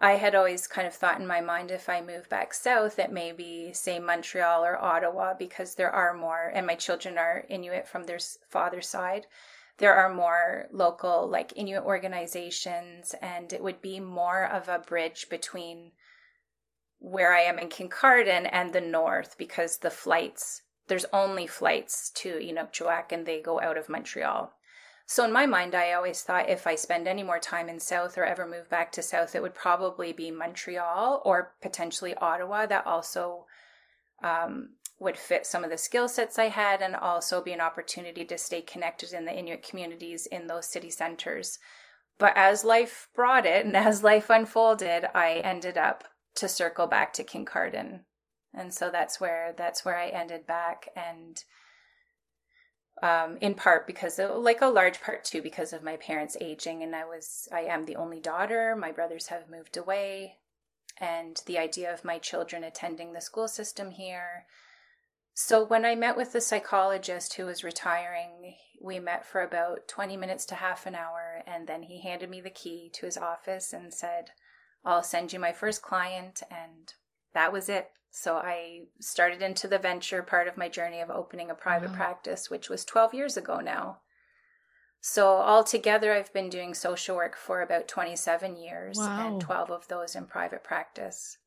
I 0.00 0.12
had 0.12 0.34
always 0.34 0.68
kind 0.68 0.86
of 0.86 0.94
thought 0.94 1.20
in 1.20 1.26
my 1.26 1.40
mind 1.40 1.70
if 1.70 1.88
I 1.88 2.00
move 2.00 2.28
back 2.28 2.54
south, 2.54 2.98
it 2.98 3.10
may 3.10 3.32
be, 3.32 3.72
say, 3.72 3.98
Montreal 3.98 4.64
or 4.64 4.76
Ottawa, 4.76 5.34
because 5.36 5.74
there 5.74 5.90
are 5.90 6.14
more, 6.14 6.52
and 6.54 6.66
my 6.66 6.76
children 6.76 7.18
are 7.18 7.44
Inuit 7.48 7.88
from 7.88 8.04
their 8.04 8.20
father's 8.48 8.88
side. 8.88 9.26
There 9.78 9.94
are 9.94 10.12
more 10.12 10.68
local, 10.70 11.28
like 11.28 11.52
Inuit 11.56 11.84
organizations, 11.84 13.14
and 13.20 13.52
it 13.52 13.62
would 13.62 13.82
be 13.82 13.98
more 13.98 14.44
of 14.44 14.68
a 14.68 14.78
bridge 14.78 15.28
between 15.28 15.92
where 17.00 17.32
I 17.32 17.40
am 17.40 17.58
in 17.58 17.68
Kincardine 17.68 18.48
and 18.52 18.72
the 18.72 18.80
north 18.80 19.36
because 19.38 19.78
the 19.78 19.90
flights, 19.90 20.62
there's 20.88 21.06
only 21.12 21.46
flights 21.46 22.10
to 22.16 22.38
Inukjuak 22.38 23.12
and 23.12 23.24
they 23.24 23.40
go 23.40 23.60
out 23.60 23.78
of 23.78 23.88
Montreal. 23.88 24.52
So 25.10 25.24
in 25.24 25.32
my 25.32 25.46
mind, 25.46 25.74
I 25.74 25.94
always 25.94 26.20
thought 26.20 26.50
if 26.50 26.66
I 26.66 26.74
spend 26.74 27.08
any 27.08 27.22
more 27.22 27.38
time 27.38 27.70
in 27.70 27.80
South 27.80 28.18
or 28.18 28.26
ever 28.26 28.46
move 28.46 28.68
back 28.68 28.92
to 28.92 29.02
South, 29.02 29.34
it 29.34 29.40
would 29.40 29.54
probably 29.54 30.12
be 30.12 30.30
Montreal 30.30 31.22
or 31.24 31.54
potentially 31.62 32.14
Ottawa. 32.16 32.66
That 32.66 32.86
also 32.86 33.46
um, 34.22 34.74
would 35.00 35.16
fit 35.16 35.46
some 35.46 35.64
of 35.64 35.70
the 35.70 35.78
skill 35.78 36.10
sets 36.10 36.38
I 36.38 36.48
had 36.48 36.82
and 36.82 36.94
also 36.94 37.40
be 37.42 37.54
an 37.54 37.60
opportunity 37.62 38.22
to 38.26 38.36
stay 38.36 38.60
connected 38.60 39.14
in 39.14 39.24
the 39.24 39.32
Inuit 39.32 39.62
communities 39.62 40.26
in 40.26 40.46
those 40.46 40.66
city 40.66 40.90
centers. 40.90 41.58
But 42.18 42.34
as 42.36 42.62
life 42.62 43.08
brought 43.14 43.46
it 43.46 43.64
and 43.64 43.74
as 43.78 44.02
life 44.02 44.28
unfolded, 44.28 45.06
I 45.14 45.36
ended 45.42 45.78
up 45.78 46.04
to 46.34 46.50
circle 46.50 46.86
back 46.86 47.14
to 47.14 47.24
Kincardine. 47.24 48.00
And 48.52 48.74
so 48.74 48.90
that's 48.90 49.18
where 49.18 49.54
that's 49.56 49.86
where 49.86 49.96
I 49.96 50.08
ended 50.08 50.46
back 50.46 50.90
and 50.94 51.42
um, 53.02 53.38
in 53.40 53.54
part 53.54 53.86
because 53.86 54.18
of, 54.18 54.42
like 54.42 54.60
a 54.60 54.66
large 54.66 55.00
part 55.00 55.24
too 55.24 55.42
because 55.42 55.72
of 55.72 55.82
my 55.82 55.96
parents 55.96 56.36
aging 56.40 56.82
and 56.82 56.94
i 56.94 57.04
was 57.04 57.48
i 57.52 57.60
am 57.60 57.84
the 57.84 57.96
only 57.96 58.20
daughter. 58.20 58.76
My 58.76 58.92
brothers 58.92 59.28
have 59.28 59.50
moved 59.50 59.76
away. 59.76 60.36
And 61.00 61.40
the 61.46 61.58
idea 61.58 61.92
of 61.94 62.04
my 62.04 62.18
children 62.18 62.64
attending 62.64 63.12
the 63.12 63.20
school 63.20 63.46
system 63.46 63.92
here. 63.92 64.46
So 65.34 65.64
when 65.64 65.84
i 65.84 65.94
met 65.94 66.16
with 66.16 66.32
the 66.32 66.40
psychologist 66.40 67.34
who 67.34 67.46
was 67.46 67.62
retiring 67.62 68.54
we 68.80 68.98
met 68.98 69.26
for 69.26 69.42
about 69.42 69.88
20 69.88 70.16
minutes 70.16 70.44
to 70.46 70.54
half 70.54 70.86
an 70.86 70.94
hour 70.94 71.42
and 71.46 71.66
then 71.66 71.82
he 71.82 72.00
handed 72.00 72.30
me 72.30 72.40
the 72.40 72.50
key 72.50 72.90
to 72.94 73.06
his 73.06 73.16
office 73.16 73.72
and 73.72 73.92
said 73.92 74.30
i'll 74.84 75.02
send 75.02 75.32
you 75.32 75.38
my 75.38 75.52
first 75.52 75.82
client 75.82 76.42
and 76.50 76.94
that 77.34 77.52
was 77.52 77.68
it 77.68 77.90
so 78.10 78.36
I 78.36 78.84
started 79.00 79.42
into 79.42 79.68
the 79.68 79.78
venture 79.78 80.22
part 80.22 80.48
of 80.48 80.56
my 80.56 80.68
journey 80.68 81.00
of 81.00 81.10
opening 81.10 81.50
a 81.50 81.54
private 81.54 81.90
wow. 81.90 81.96
practice, 81.96 82.50
which 82.50 82.68
was 82.68 82.84
12 82.84 83.14
years 83.14 83.36
ago 83.36 83.60
now. 83.60 83.98
So 85.00 85.36
altogether, 85.36 86.12
I've 86.12 86.32
been 86.32 86.48
doing 86.50 86.74
social 86.74 87.16
work 87.16 87.36
for 87.36 87.62
about 87.62 87.86
27 87.86 88.56
years, 88.56 88.98
wow. 88.98 89.28
and 89.28 89.40
12 89.40 89.70
of 89.70 89.88
those 89.88 90.16
in 90.16 90.26
private 90.26 90.64
practice. 90.64 91.38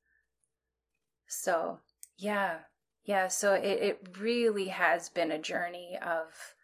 So 1.27 1.79
yeah, 2.17 2.59
yeah. 3.03 3.27
So 3.27 3.53
it, 3.53 3.65
it 3.65 4.17
really 4.19 4.67
has 4.69 5.09
been 5.09 5.31
a 5.31 5.39
journey 5.39 5.97
of 6.01 6.55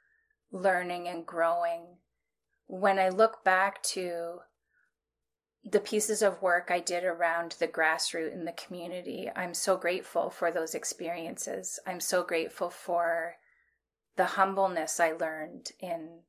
learning 0.51 1.07
and 1.07 1.25
growing. 1.25 1.97
When 2.67 2.99
I 2.99 3.09
look 3.09 3.43
back 3.43 3.83
to 3.83 4.39
the 5.69 5.79
pieces 5.79 6.21
of 6.21 6.41
work 6.41 6.69
I 6.71 6.79
did 6.79 7.03
around 7.03 7.55
the 7.59 7.67
grassroots 7.67 8.33
in 8.33 8.45
the 8.45 8.53
community, 8.53 9.29
I'm 9.35 9.53
so 9.53 9.75
grateful 9.75 10.29
for 10.29 10.49
those 10.49 10.73
experiences. 10.73 11.79
I'm 11.85 11.99
so 11.99 12.23
grateful 12.23 12.69
for 12.69 13.35
the 14.15 14.25
humbleness 14.25 14.99
I 14.99 15.11
learned 15.11 15.71
in 15.79 16.21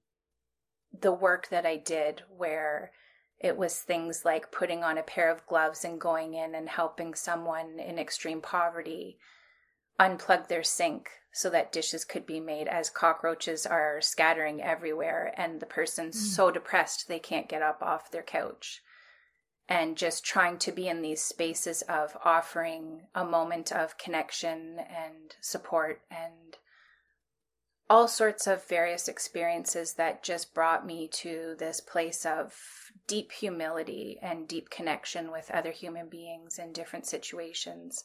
the 0.99 1.13
work 1.13 1.49
that 1.51 1.65
I 1.65 1.77
did, 1.77 2.23
where 2.37 2.91
it 3.39 3.57
was 3.57 3.79
things 3.79 4.25
like 4.25 4.51
putting 4.51 4.83
on 4.83 4.99
a 4.99 5.03
pair 5.03 5.31
of 5.31 5.47
gloves 5.47 5.85
and 5.85 6.01
going 6.01 6.35
in 6.35 6.57
and 6.57 6.69
helping 6.69 7.15
someone 7.15 7.79
in 7.79 7.99
extreme 7.99 8.41
poverty 8.41 9.19
unplug 10.01 10.49
their 10.49 10.65
sink 10.65 11.11
so 11.33 11.49
that 11.51 11.71
dishes 11.71 12.05
could 12.05 12.27
be 12.27 12.41
made 12.41 12.67
as 12.67 12.91
cockroaches 12.91 13.67
are 13.67 14.01
scattering 14.01 14.61
everywhere 14.61 15.33
and 15.37 15.61
the 15.61 15.67
person's 15.67 16.17
mm. 16.17 16.35
so 16.35 16.51
depressed 16.51 17.07
they 17.07 17.19
can't 17.19 17.49
get 17.49 17.63
up 17.63 17.83
off 17.83 18.11
their 18.11 18.23
couch 18.23 18.81
and 19.69 19.97
just 19.97 20.25
trying 20.25 20.59
to 20.59 20.73
be 20.73 20.89
in 20.89 21.03
these 21.03 21.23
spaces 21.23 21.83
of 21.83 22.17
offering 22.25 23.03
a 23.15 23.25
moment 23.25 23.71
of 23.71 23.99
connection 23.99 24.79
and 24.79 25.37
support 25.41 26.01
and 26.11 26.57
all 27.91 28.09
sorts 28.09 28.47
of 28.47 28.67
various 28.69 29.09
experiences 29.09 29.95
that 29.95 30.23
just 30.23 30.55
brought 30.55 30.87
me 30.87 31.09
to 31.09 31.55
this 31.59 31.81
place 31.81 32.27
of 32.27 32.55
deep 33.07 33.33
humility 33.33 34.19
and 34.23 34.47
deep 34.47 34.69
connection 34.69 35.31
with 35.31 35.51
other 35.51 35.71
human 35.71 36.09
beings 36.09 36.59
in 36.59 36.73
different 36.73 37.07
situations. 37.07 38.05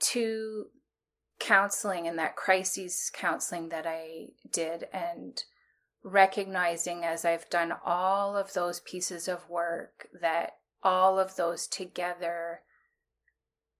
To 0.00 0.66
counseling 1.38 2.08
and 2.08 2.18
that 2.18 2.36
crises 2.36 3.10
counseling 3.12 3.68
that 3.68 3.86
I 3.86 4.28
did 4.50 4.86
and 4.92 5.42
recognizing 6.02 7.04
as 7.04 7.24
I've 7.24 7.48
done 7.48 7.72
all 7.84 8.36
of 8.36 8.52
those 8.52 8.80
pieces 8.80 9.28
of 9.28 9.48
work 9.48 10.08
that 10.20 10.56
all 10.82 11.18
of 11.18 11.36
those 11.36 11.66
together 11.66 12.60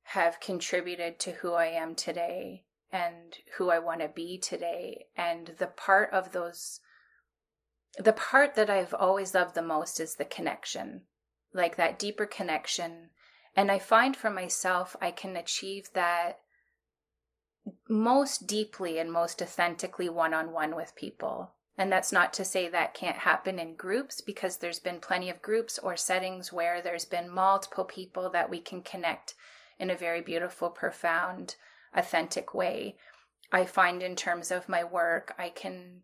have 0.04 0.40
contributed 0.40 1.18
to 1.20 1.32
who 1.32 1.52
I 1.54 1.66
am 1.66 1.94
today 1.94 2.64
and 2.92 3.38
who 3.56 3.70
I 3.70 3.78
want 3.78 4.00
to 4.00 4.08
be 4.08 4.38
today. 4.38 5.06
And 5.16 5.54
the 5.58 5.66
part 5.66 6.10
of 6.12 6.32
those, 6.32 6.80
the 7.98 8.12
part 8.12 8.54
that 8.54 8.70
I've 8.70 8.94
always 8.94 9.34
loved 9.34 9.54
the 9.54 9.62
most 9.62 9.98
is 9.98 10.16
the 10.16 10.24
connection, 10.24 11.02
like 11.52 11.76
that 11.76 11.98
deeper 11.98 12.26
connection. 12.26 13.10
And 13.56 13.70
I 13.70 13.78
find 13.78 14.16
for 14.16 14.30
myself, 14.30 14.94
I 15.00 15.10
can 15.10 15.36
achieve 15.36 15.90
that 15.94 16.40
most 17.88 18.46
deeply 18.46 18.98
and 18.98 19.12
most 19.12 19.40
authentically 19.40 20.08
one 20.08 20.34
on 20.34 20.52
one 20.52 20.76
with 20.76 20.94
people. 20.94 21.52
And 21.76 21.90
that's 21.90 22.12
not 22.12 22.32
to 22.34 22.44
say 22.44 22.68
that 22.68 22.94
can't 22.94 23.16
happen 23.16 23.58
in 23.58 23.76
groups 23.76 24.20
because 24.20 24.58
there's 24.58 24.78
been 24.78 25.00
plenty 25.00 25.30
of 25.30 25.40
groups 25.40 25.78
or 25.78 25.96
settings 25.96 26.52
where 26.52 26.82
there's 26.82 27.06
been 27.06 27.30
multiple 27.30 27.84
people 27.84 28.28
that 28.30 28.50
we 28.50 28.60
can 28.60 28.82
connect 28.82 29.34
in 29.78 29.90
a 29.90 29.96
very 29.96 30.20
beautiful, 30.20 30.68
profound, 30.68 31.56
authentic 31.94 32.52
way. 32.54 32.96
I 33.50 33.64
find 33.64 34.02
in 34.02 34.16
terms 34.16 34.50
of 34.50 34.68
my 34.68 34.84
work, 34.84 35.34
I 35.38 35.48
can 35.48 36.02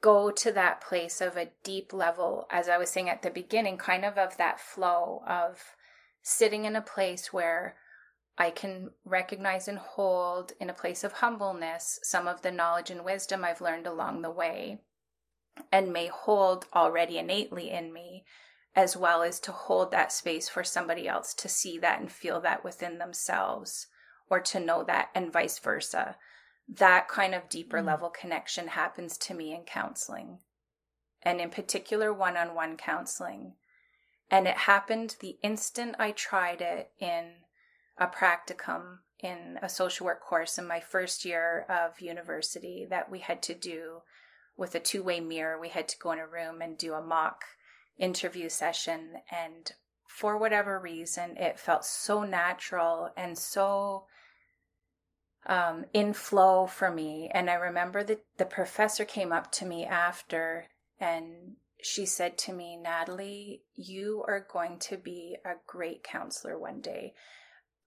go 0.00 0.30
to 0.30 0.52
that 0.52 0.80
place 0.80 1.20
of 1.20 1.36
a 1.36 1.50
deep 1.62 1.92
level, 1.92 2.46
as 2.50 2.68
I 2.68 2.78
was 2.78 2.90
saying 2.90 3.08
at 3.08 3.22
the 3.22 3.30
beginning, 3.30 3.78
kind 3.78 4.04
of 4.04 4.16
of 4.16 4.36
that 4.36 4.60
flow 4.60 5.22
of 5.26 5.76
sitting 6.22 6.64
in 6.64 6.76
a 6.76 6.82
place 6.82 7.32
where 7.32 7.76
I 8.40 8.50
can 8.50 8.90
recognize 9.04 9.66
and 9.66 9.78
hold 9.78 10.52
in 10.60 10.70
a 10.70 10.74
place 10.74 11.02
of 11.02 11.14
humbleness 11.14 11.98
some 12.04 12.28
of 12.28 12.42
the 12.42 12.52
knowledge 12.52 12.88
and 12.88 13.04
wisdom 13.04 13.44
I've 13.44 13.60
learned 13.60 13.86
along 13.86 14.22
the 14.22 14.30
way 14.30 14.78
and 15.72 15.92
may 15.92 16.06
hold 16.06 16.66
already 16.72 17.18
innately 17.18 17.70
in 17.70 17.92
me 17.92 18.24
as 18.76 18.96
well 18.96 19.22
as 19.22 19.40
to 19.40 19.50
hold 19.50 19.90
that 19.90 20.12
space 20.12 20.48
for 20.48 20.62
somebody 20.62 21.08
else 21.08 21.34
to 21.34 21.48
see 21.48 21.78
that 21.78 22.00
and 22.00 22.12
feel 22.12 22.40
that 22.40 22.62
within 22.62 22.98
themselves 22.98 23.88
or 24.30 24.38
to 24.38 24.60
know 24.60 24.84
that 24.84 25.08
and 25.16 25.32
vice 25.32 25.58
versa 25.58 26.16
that 26.68 27.08
kind 27.08 27.34
of 27.34 27.48
deeper 27.48 27.78
mm. 27.80 27.86
level 27.86 28.08
connection 28.08 28.68
happens 28.68 29.18
to 29.18 29.34
me 29.34 29.52
in 29.52 29.62
counseling 29.62 30.38
and 31.22 31.40
in 31.40 31.50
particular 31.50 32.12
one-on-one 32.12 32.76
counseling 32.76 33.54
and 34.30 34.46
it 34.46 34.56
happened 34.56 35.16
the 35.20 35.38
instant 35.42 35.96
i 35.98 36.12
tried 36.12 36.60
it 36.60 36.92
in 37.00 37.32
a 37.98 38.06
practicum 38.06 38.98
in 39.20 39.58
a 39.62 39.68
social 39.68 40.06
work 40.06 40.20
course 40.20 40.58
in 40.58 40.66
my 40.66 40.80
first 40.80 41.24
year 41.24 41.66
of 41.68 42.00
university 42.00 42.86
that 42.88 43.10
we 43.10 43.18
had 43.18 43.42
to 43.42 43.54
do 43.54 43.98
with 44.56 44.74
a 44.74 44.80
two-way 44.80 45.20
mirror. 45.20 45.58
We 45.58 45.68
had 45.68 45.88
to 45.88 45.98
go 45.98 46.12
in 46.12 46.18
a 46.18 46.26
room 46.26 46.60
and 46.62 46.78
do 46.78 46.94
a 46.94 47.02
mock 47.02 47.42
interview 47.98 48.48
session 48.48 49.14
and 49.30 49.72
for 50.06 50.38
whatever 50.38 50.78
reason 50.78 51.36
it 51.36 51.58
felt 51.58 51.84
so 51.84 52.22
natural 52.22 53.10
and 53.16 53.36
so 53.36 54.04
um, 55.46 55.84
in 55.92 56.12
flow 56.12 56.66
for 56.66 56.90
me. 56.90 57.30
And 57.32 57.50
i 57.50 57.54
remember 57.54 58.04
that 58.04 58.24
the 58.36 58.44
professor 58.44 59.04
came 59.04 59.32
up 59.32 59.50
to 59.52 59.66
me 59.66 59.84
after 59.84 60.66
and 61.00 61.56
she 61.80 62.06
said 62.06 62.36
to 62.36 62.52
me 62.52 62.76
natalie 62.76 63.62
you 63.76 64.24
are 64.26 64.44
going 64.52 64.78
to 64.80 64.96
be 64.96 65.36
a 65.44 65.52
great 65.66 66.02
counselor 66.02 66.58
one 66.58 66.80
day 66.80 67.14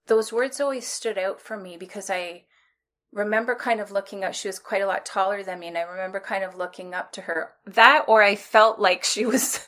those 0.06 0.32
words 0.32 0.60
always 0.60 0.86
stood 0.86 1.18
out 1.18 1.40
for 1.40 1.56
me 1.56 1.76
because 1.76 2.10
i 2.10 2.42
remember 3.12 3.54
kind 3.54 3.80
of 3.80 3.92
looking 3.92 4.24
up 4.24 4.34
she 4.34 4.48
was 4.48 4.58
quite 4.58 4.82
a 4.82 4.86
lot 4.86 5.04
taller 5.04 5.42
than 5.42 5.60
me 5.60 5.68
and 5.68 5.78
i 5.78 5.82
remember 5.82 6.18
kind 6.20 6.44
of 6.44 6.56
looking 6.56 6.94
up 6.94 7.12
to 7.12 7.22
her. 7.22 7.52
That 7.66 8.04
or 8.08 8.22
i 8.22 8.36
felt 8.36 8.78
like 8.78 9.04
she 9.04 9.26
was 9.34 9.66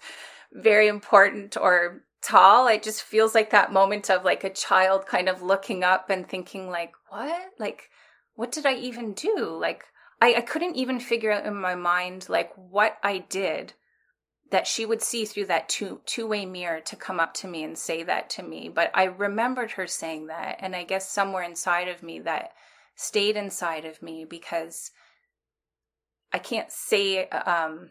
very 0.53 0.88
important 0.88 1.57
or 1.57 2.05
tall. 2.23 2.69
It 2.69 2.83
just 2.83 3.03
feels 3.03 3.35
like 3.35 3.50
that 3.50 3.73
moment 3.73 4.11
of 4.11 4.25
like 4.25 4.45
a 4.45 4.50
child 4.50 5.05
kind 5.07 5.29
of 5.29 5.43
looking 5.43 5.85
up 5.85 6.09
and 6.09 6.26
thinking 6.26 6.71
like 6.71 6.93
what? 7.09 7.50
Like 7.59 7.91
what 8.35 8.50
did 8.50 8.67
i 8.67 8.75
even 8.75 9.12
do? 9.12 9.57
Like 9.61 9.85
I, 10.21 10.35
I 10.37 10.41
couldn't 10.41 10.76
even 10.76 11.00
figure 11.00 11.31
out 11.31 11.45
in 11.45 11.57
my 11.57 11.75
mind 11.75 12.29
like 12.29 12.53
what 12.57 12.97
i 13.03 13.19
did 13.19 13.75
that 14.54 14.66
she 14.66 14.87
would 14.87 15.02
see 15.02 15.25
through 15.25 15.46
that 15.46 15.68
two 15.68 16.00
two-way 16.06 16.46
mirror 16.46 16.80
to 16.80 16.96
come 16.96 17.18
up 17.18 17.34
to 17.34 17.49
me 17.49 17.62
and 17.64 17.76
say 17.76 18.02
that 18.02 18.30
to 18.30 18.42
me 18.42 18.68
but 18.68 18.90
i 18.94 19.04
remembered 19.04 19.73
her 19.73 19.87
saying 19.87 20.26
that 20.28 20.56
and 20.61 20.76
i 20.76 20.84
guess 20.84 21.08
somewhere 21.08 21.42
inside 21.42 21.88
of 21.88 22.02
me 22.02 22.18
that 22.20 22.52
stayed 22.94 23.37
inside 23.37 23.84
of 23.84 24.00
me 24.00 24.25
because 24.25 24.90
i 26.32 26.38
can't 26.38 26.70
say 26.70 27.28
um 27.28 27.90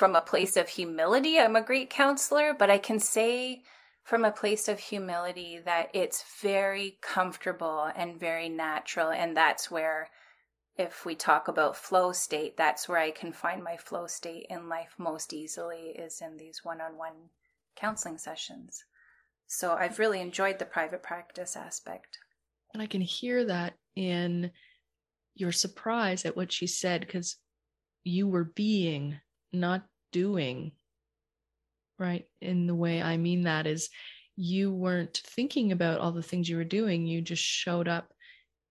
from 0.00 0.16
a 0.16 0.22
place 0.22 0.56
of 0.56 0.66
humility, 0.66 1.38
I'm 1.38 1.56
a 1.56 1.60
great 1.60 1.90
counselor, 1.90 2.54
but 2.58 2.70
I 2.70 2.78
can 2.78 2.98
say 2.98 3.64
from 4.02 4.24
a 4.24 4.32
place 4.32 4.66
of 4.66 4.78
humility 4.78 5.60
that 5.66 5.90
it's 5.92 6.24
very 6.40 6.96
comfortable 7.02 7.90
and 7.94 8.18
very 8.18 8.48
natural. 8.48 9.10
And 9.10 9.36
that's 9.36 9.70
where, 9.70 10.08
if 10.80 11.04
we 11.04 11.14
talk 11.14 11.46
about 11.46 11.76
flow 11.76 12.10
state, 12.12 12.56
that's 12.56 12.88
where 12.88 12.98
I 12.98 13.10
can 13.10 13.32
find 13.32 13.62
my 13.62 13.76
flow 13.76 14.06
state 14.06 14.46
in 14.48 14.68
life 14.68 14.94
most 14.96 15.34
easily 15.34 15.90
is 15.90 16.22
in 16.22 16.38
these 16.38 16.64
one 16.64 16.80
on 16.80 16.96
one 16.96 17.28
counseling 17.76 18.16
sessions. 18.16 18.84
So 19.46 19.74
I've 19.74 19.98
really 19.98 20.20
enjoyed 20.20 20.58
the 20.58 20.64
private 20.64 21.02
practice 21.02 21.54
aspect. 21.54 22.18
And 22.72 22.82
I 22.82 22.86
can 22.86 23.02
hear 23.02 23.44
that 23.44 23.74
in 23.94 24.50
your 25.34 25.52
surprise 25.52 26.24
at 26.24 26.36
what 26.36 26.50
she 26.50 26.66
said 26.66 27.02
because 27.02 27.36
you 28.02 28.26
were 28.26 28.44
being 28.44 29.20
not 29.52 29.84
doing 30.12 30.72
right 31.98 32.24
in 32.40 32.66
the 32.66 32.74
way 32.74 33.02
i 33.02 33.16
mean 33.16 33.42
that 33.42 33.66
is 33.66 33.90
you 34.36 34.72
weren't 34.72 35.20
thinking 35.24 35.70
about 35.70 36.00
all 36.00 36.12
the 36.12 36.22
things 36.22 36.48
you 36.48 36.56
were 36.56 36.64
doing 36.64 37.06
you 37.06 37.20
just 37.20 37.42
showed 37.42 37.88
up 37.88 38.12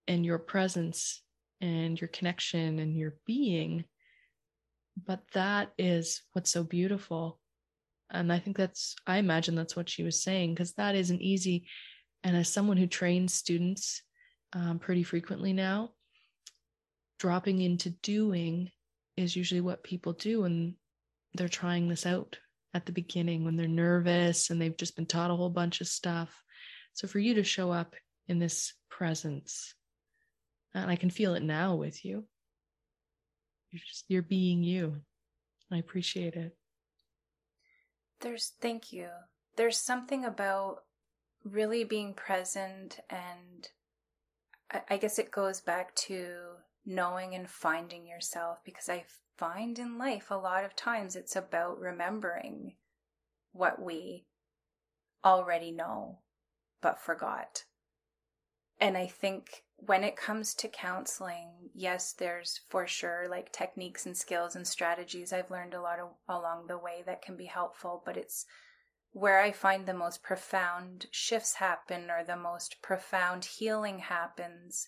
and 0.08 0.25
your 0.25 0.39
presence 0.39 1.22
and 1.62 2.00
your 2.00 2.08
connection 2.08 2.80
and 2.80 2.98
your 2.98 3.16
being. 3.25 3.86
But 5.06 5.22
that 5.34 5.72
is 5.78 6.22
what's 6.34 6.51
so 6.51 6.64
beautiful. 6.64 7.40
And 8.12 8.33
i 8.33 8.40
think 8.40 8.57
that's 8.57 8.96
i 9.05 9.18
imagine 9.18 9.53
that's 9.53 9.75
what 9.75 9.88
she 9.88 10.01
was 10.01 10.24
saying 10.24 10.53
because 10.53 10.74
that 10.74 10.96
isn't 10.96 11.22
easy. 11.22 11.68
And 12.24 12.36
as 12.36 12.50
someone 12.50 12.77
who 12.77 12.88
trains 12.88 13.33
students 13.33 14.01
um, 14.53 14.79
pretty 14.79 15.03
frequently 15.03 15.53
now 15.53 15.92
dropping 17.20 17.62
into 17.62 17.90
doing 17.90 18.72
is 19.18 19.36
usually 19.36 19.62
what 19.62 19.83
people 19.83 20.14
do 20.14 20.46
and 20.46 20.74
they're 21.33 21.50
trying 21.50 21.88
this 21.88 22.05
out 22.05 22.38
at 22.74 22.86
the 22.86 22.92
beginning 22.92 23.44
when 23.44 23.55
they're 23.55 23.68
nervous 23.68 24.50
and 24.50 24.62
they've 24.62 24.77
just 24.77 24.96
been 24.96 25.05
taught 25.05 25.31
a 25.31 25.36
whole 25.36 25.50
bunch 25.50 25.81
of 25.81 25.88
stuff. 25.88 26.29
So 26.94 27.07
for 27.07 27.20
you 27.20 27.36
to 27.36 27.44
show 27.44 27.72
up 27.72 27.96
in 28.27 28.40
this 28.40 28.74
presence, 28.90 29.75
and 30.74 30.90
I 30.90 30.96
can 30.96 31.10
feel 31.10 31.36
it 31.36 31.44
now 31.44 31.75
with 31.75 32.05
you. 32.05 32.25
You're 33.72 33.82
just 33.86 34.05
you're 34.08 34.22
being 34.22 34.64
you. 34.64 35.01
I 35.72 35.77
appreciate 35.77 36.36
it. 36.36 36.55
There's 38.22 38.53
thank 38.60 38.92
you. 38.92 39.10
There's 39.55 39.77
something 39.77 40.25
about 40.25 40.84
really 41.44 41.84
being 41.84 42.14
present 42.14 43.00
and 43.10 43.68
I, 44.72 44.82
I 44.92 44.98
guess 44.98 45.20
it 45.20 45.32
goes 45.32 45.62
back 45.62 45.96
to 45.96 46.25
knowing 46.86 47.36
and 47.36 47.50
finding 47.50 48.08
yourself 48.08 48.60
because 48.64 48.90
I 48.90 49.05
find 49.38 49.79
in 49.79 49.98
life 49.98 50.32
a 50.32 50.36
lot 50.36 50.66
of 50.66 50.75
times 50.75 51.16
it's 51.16 51.36
about 51.36 51.79
remembering 51.79 52.75
what 53.53 53.82
we 53.82 54.25
already 55.24 55.72
know 55.72 56.20
but 56.82 57.00
forgot. 57.00 57.64
And 58.79 58.98
I 58.98 59.07
think 59.07 59.63
when 59.75 60.03
it 60.03 60.15
comes 60.15 60.53
to 60.55 60.68
counseling, 60.68 61.70
yes, 61.74 62.13
there's 62.13 62.61
for 62.70 62.87
sure 62.87 63.27
like 63.29 63.51
techniques 63.51 64.05
and 64.05 64.15
skills 64.15 64.55
and 64.55 64.68
strategies 64.68 65.33
I've 65.33 65.51
learned 65.51 65.74
a 65.74 65.81
lot 65.81 66.00
of, 66.00 66.09
along 66.27 66.68
the 66.68 66.77
way 66.77 67.03
that 67.05 67.22
can 67.22 67.35
be 67.35 67.46
helpful, 67.46 68.01
but 68.05 68.18
it's 68.18 68.46
where 69.11 69.42
I 69.42 69.51
find 69.51 69.85
the 69.85 69.94
most 69.94 70.22
profound 70.22 71.07
shifts 71.11 71.55
happen 71.55 72.09
or 72.11 72.24
the 72.24 72.35
most 72.35 72.81
profound 72.81 73.46
healing 73.46 74.00
happens 74.00 74.87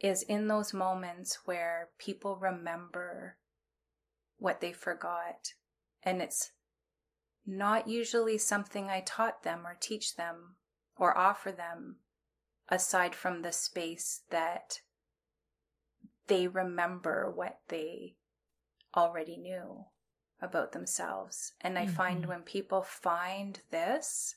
is 0.00 0.22
in 0.22 0.48
those 0.48 0.72
moments 0.72 1.40
where 1.44 1.88
people 1.98 2.36
remember 2.36 3.36
what 4.38 4.60
they 4.60 4.72
forgot. 4.72 5.54
And 6.02 6.20
it's 6.20 6.52
not 7.46 7.88
usually 7.88 8.38
something 8.38 8.88
I 8.88 9.00
taught 9.00 9.42
them 9.42 9.66
or 9.66 9.76
teach 9.78 10.16
them 10.16 10.56
or 10.96 11.16
offer 11.16 11.52
them 11.52 11.96
aside 12.72 13.14
from 13.14 13.42
the 13.42 13.52
space 13.52 14.22
that 14.30 14.80
they 16.26 16.48
remember 16.48 17.30
what 17.30 17.58
they 17.68 18.16
already 18.96 19.36
knew 19.36 19.84
about 20.40 20.72
themselves. 20.72 21.52
And 21.60 21.78
I 21.78 21.84
mm-hmm. 21.84 21.94
find 21.94 22.26
when 22.26 22.40
people 22.40 22.82
find 22.82 23.60
this, 23.70 24.36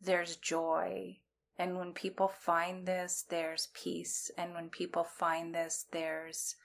there's 0.00 0.34
joy. 0.34 1.18
And 1.56 1.76
when 1.76 1.92
people 1.92 2.26
find 2.26 2.86
this, 2.86 3.24
there's 3.28 3.68
peace. 3.72 4.32
And 4.36 4.52
when 4.52 4.68
people 4.68 5.04
find 5.04 5.54
this, 5.54 5.86
there's 5.92 6.56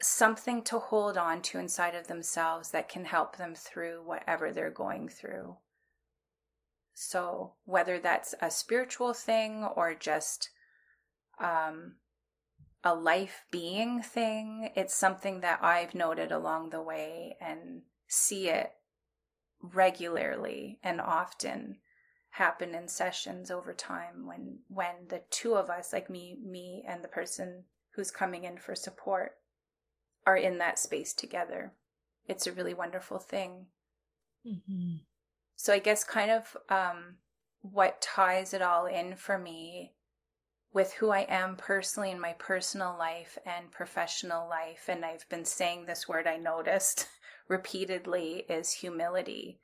something 0.00 0.62
to 0.62 0.78
hold 0.78 1.18
on 1.18 1.42
to 1.42 1.58
inside 1.58 1.96
of 1.96 2.06
themselves 2.06 2.70
that 2.70 2.88
can 2.88 3.04
help 3.04 3.36
them 3.36 3.56
through 3.56 4.04
whatever 4.04 4.52
they're 4.52 4.70
going 4.70 5.08
through. 5.08 5.56
So, 6.98 7.52
whether 7.66 7.98
that's 7.98 8.34
a 8.40 8.50
spiritual 8.50 9.12
thing 9.12 9.64
or 9.64 9.94
just 9.94 10.48
um, 11.38 11.96
a 12.82 12.94
life 12.94 13.44
being 13.50 14.00
thing, 14.00 14.70
it's 14.74 14.94
something 14.94 15.40
that 15.40 15.62
I've 15.62 15.94
noted 15.94 16.32
along 16.32 16.70
the 16.70 16.80
way 16.80 17.36
and 17.38 17.82
see 18.08 18.48
it 18.48 18.72
regularly 19.60 20.78
and 20.82 20.98
often 20.98 21.80
happen 22.30 22.74
in 22.74 22.88
sessions 22.88 23.50
over 23.50 23.74
time 23.74 24.26
when 24.26 24.60
when 24.68 25.08
the 25.08 25.20
two 25.28 25.54
of 25.54 25.68
us 25.68 25.92
like 25.92 26.08
me 26.08 26.38
me 26.42 26.82
and 26.88 27.04
the 27.04 27.08
person 27.08 27.64
who's 27.90 28.10
coming 28.10 28.44
in 28.44 28.56
for 28.56 28.74
support 28.74 29.32
are 30.24 30.36
in 30.38 30.56
that 30.56 30.78
space 30.78 31.12
together. 31.12 31.74
It's 32.26 32.46
a 32.46 32.52
really 32.52 32.72
wonderful 32.72 33.18
thing. 33.18 33.66
Mm-hmm. 34.46 34.96
So, 35.56 35.72
I 35.72 35.78
guess 35.78 36.04
kind 36.04 36.30
of 36.30 36.56
um, 36.68 37.16
what 37.60 38.00
ties 38.00 38.54
it 38.54 38.62
all 38.62 38.86
in 38.86 39.16
for 39.16 39.38
me 39.38 39.92
with 40.72 40.92
who 40.92 41.10
I 41.10 41.20
am 41.28 41.56
personally 41.56 42.10
in 42.10 42.20
my 42.20 42.34
personal 42.34 42.96
life 42.98 43.38
and 43.46 43.72
professional 43.72 44.46
life, 44.46 44.88
and 44.88 45.04
I've 45.04 45.26
been 45.30 45.46
saying 45.46 45.86
this 45.86 46.06
word 46.06 46.26
I 46.26 46.36
noticed 46.36 47.08
repeatedly, 47.48 48.44
is 48.48 48.72
humility. 48.72 49.58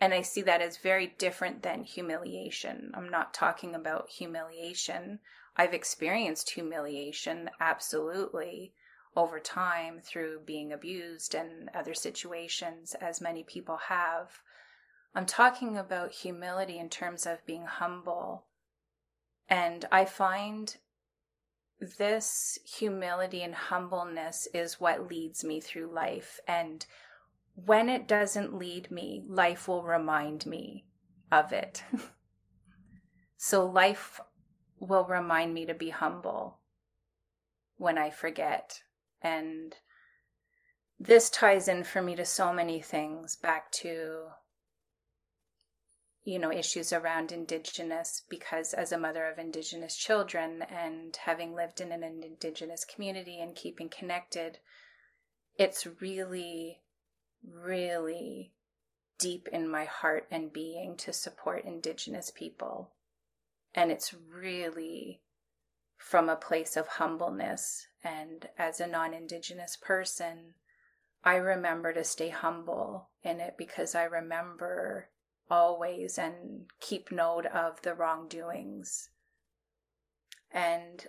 And 0.00 0.14
I 0.14 0.22
see 0.22 0.42
that 0.42 0.60
as 0.60 0.76
very 0.76 1.14
different 1.18 1.62
than 1.62 1.82
humiliation. 1.82 2.92
I'm 2.94 3.08
not 3.10 3.34
talking 3.34 3.74
about 3.74 4.10
humiliation. 4.10 5.20
I've 5.56 5.74
experienced 5.74 6.50
humiliation, 6.50 7.50
absolutely 7.60 8.74
over 9.16 9.40
time 9.40 10.00
through 10.00 10.40
being 10.44 10.72
abused 10.72 11.34
and 11.34 11.70
other 11.74 11.94
situations, 11.94 12.94
as 13.00 13.20
many 13.20 13.42
people 13.42 13.78
have. 13.88 14.42
I'm 15.16 15.24
talking 15.24 15.78
about 15.78 16.12
humility 16.12 16.78
in 16.78 16.90
terms 16.90 17.24
of 17.24 17.44
being 17.46 17.64
humble. 17.64 18.44
And 19.48 19.86
I 19.90 20.04
find 20.04 20.76
this 21.98 22.58
humility 22.66 23.42
and 23.42 23.54
humbleness 23.54 24.46
is 24.52 24.78
what 24.78 25.08
leads 25.08 25.42
me 25.42 25.58
through 25.58 25.90
life. 25.90 26.38
And 26.46 26.84
when 27.54 27.88
it 27.88 28.06
doesn't 28.06 28.58
lead 28.58 28.90
me, 28.90 29.24
life 29.26 29.68
will 29.68 29.82
remind 29.82 30.44
me 30.44 30.84
of 31.32 31.50
it. 31.50 31.82
so 33.38 33.64
life 33.64 34.20
will 34.78 35.06
remind 35.06 35.54
me 35.54 35.64
to 35.64 35.74
be 35.74 35.88
humble 35.88 36.58
when 37.78 37.96
I 37.96 38.10
forget. 38.10 38.82
And 39.22 39.74
this 41.00 41.30
ties 41.30 41.68
in 41.68 41.84
for 41.84 42.02
me 42.02 42.16
to 42.16 42.26
so 42.26 42.52
many 42.52 42.82
things 42.82 43.34
back 43.34 43.72
to 43.72 44.26
you 46.26 46.38
know 46.38 46.52
issues 46.52 46.92
around 46.92 47.32
indigenous 47.32 48.22
because 48.28 48.74
as 48.74 48.92
a 48.92 48.98
mother 48.98 49.24
of 49.26 49.38
indigenous 49.38 49.96
children 49.96 50.62
and 50.62 51.16
having 51.24 51.54
lived 51.54 51.80
in 51.80 51.92
an 51.92 52.02
indigenous 52.02 52.84
community 52.84 53.40
and 53.40 53.54
keeping 53.54 53.88
connected 53.88 54.58
it's 55.56 55.86
really 56.00 56.82
really 57.42 58.52
deep 59.18 59.48
in 59.52 59.68
my 59.68 59.84
heart 59.84 60.26
and 60.30 60.52
being 60.52 60.96
to 60.96 61.12
support 61.12 61.64
indigenous 61.64 62.30
people. 62.30 62.90
And 63.74 63.90
it's 63.90 64.14
really 64.14 65.20
from 65.96 66.28
a 66.28 66.36
place 66.36 66.76
of 66.76 66.86
humbleness. 66.86 67.86
And 68.04 68.48
as 68.58 68.80
a 68.80 68.86
non-indigenous 68.86 69.76
person 69.76 70.54
i 71.24 71.34
remember 71.34 71.92
to 71.92 72.04
stay 72.04 72.28
humble 72.28 73.08
in 73.24 73.40
it 73.40 73.56
because 73.58 73.96
i 73.96 74.04
remember 74.04 75.08
always 75.50 76.18
and 76.18 76.66
keep 76.80 77.10
note 77.10 77.46
of 77.46 77.82
the 77.82 77.94
wrongdoings. 77.94 79.10
And 80.52 81.06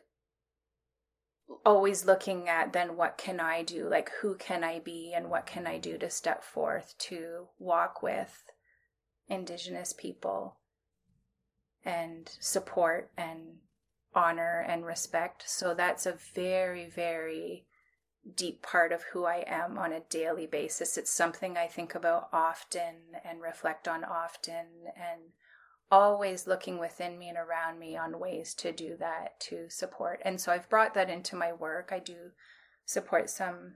always 1.65 2.05
looking 2.05 2.49
at 2.49 2.73
then 2.73 2.97
what 2.97 3.17
can 3.17 3.39
I 3.39 3.63
do? 3.63 3.87
Like, 3.87 4.11
who 4.21 4.35
can 4.35 4.63
I 4.63 4.79
be 4.79 5.13
and 5.15 5.29
what 5.29 5.45
can 5.45 5.65
I 5.65 5.77
do 5.77 5.97
to 5.97 6.09
step 6.09 6.43
forth 6.43 6.95
to 6.99 7.47
walk 7.57 8.03
with 8.03 8.51
Indigenous 9.29 9.93
people 9.93 10.57
and 11.83 12.29
support 12.39 13.11
and 13.17 13.57
honor 14.13 14.65
and 14.67 14.85
respect. 14.85 15.43
So 15.47 15.73
that's 15.73 16.05
a 16.05 16.17
very, 16.33 16.89
very 16.89 17.65
deep 18.35 18.61
part 18.61 18.91
of 18.91 19.03
who 19.03 19.25
I 19.25 19.43
am 19.47 19.77
on 19.77 19.93
a 19.93 20.01
daily 20.01 20.45
basis. 20.45 20.97
It's 20.97 21.11
something 21.11 21.57
I 21.57 21.67
think 21.67 21.95
about 21.95 22.29
often 22.33 22.95
and 23.23 23.41
reflect 23.41 23.87
on 23.87 24.03
often, 24.03 24.65
and 24.95 25.21
always 25.89 26.47
looking 26.47 26.77
within 26.79 27.17
me 27.17 27.29
and 27.29 27.37
around 27.37 27.79
me 27.79 27.95
on 27.95 28.19
ways 28.19 28.53
to 28.55 28.71
do 28.71 28.97
that 28.97 29.39
to 29.39 29.69
support. 29.69 30.21
And 30.25 30.41
so 30.41 30.51
I've 30.51 30.69
brought 30.69 30.93
that 30.95 31.09
into 31.09 31.35
my 31.35 31.53
work. 31.53 31.91
I 31.91 31.99
do 31.99 32.31
support 32.85 33.29
some 33.29 33.75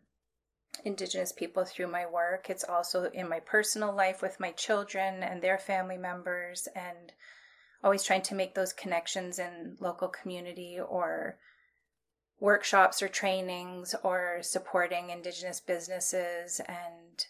Indigenous 0.83 1.31
people 1.31 1.65
through 1.65 1.87
my 1.87 2.05
work. 2.05 2.49
It's 2.49 2.63
also 2.63 3.05
in 3.13 3.29
my 3.29 3.39
personal 3.39 3.93
life 3.93 4.21
with 4.21 4.39
my 4.39 4.51
children 4.51 5.21
and 5.23 5.41
their 5.41 5.57
family 5.57 5.97
members, 5.97 6.67
and 6.75 7.11
always 7.83 8.03
trying 8.03 8.21
to 8.23 8.35
make 8.35 8.55
those 8.55 8.73
connections 8.73 9.39
in 9.39 9.75
local 9.79 10.07
community 10.07 10.79
or 10.79 11.37
workshops 12.41 13.01
or 13.03 13.07
trainings 13.07 13.95
or 14.03 14.39
supporting 14.41 15.11
Indigenous 15.11 15.61
businesses 15.61 16.59
and 16.67 17.25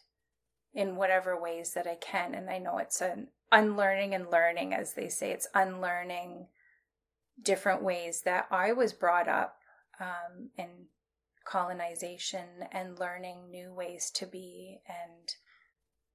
in 0.74 0.96
whatever 0.96 1.40
ways 1.40 1.74
that 1.74 1.86
I 1.86 1.96
can. 1.96 2.34
And 2.34 2.50
I 2.50 2.58
know 2.58 2.78
it's 2.78 3.02
an 3.02 3.28
unlearning 3.52 4.16
and 4.16 4.32
learning, 4.32 4.74
as 4.74 4.94
they 4.94 5.10
say, 5.10 5.32
it's 5.32 5.50
unlearning 5.54 6.48
different 7.44 7.84
ways 7.84 8.22
that 8.22 8.48
I 8.50 8.72
was 8.72 8.94
brought 8.94 9.28
up 9.28 9.58
um, 10.00 10.50
in 10.58 10.70
colonization 11.44 12.48
and 12.72 12.98
learning 12.98 13.50
new 13.52 13.74
ways 13.74 14.12
to 14.12 14.26
be. 14.26 14.80
And 14.88 15.36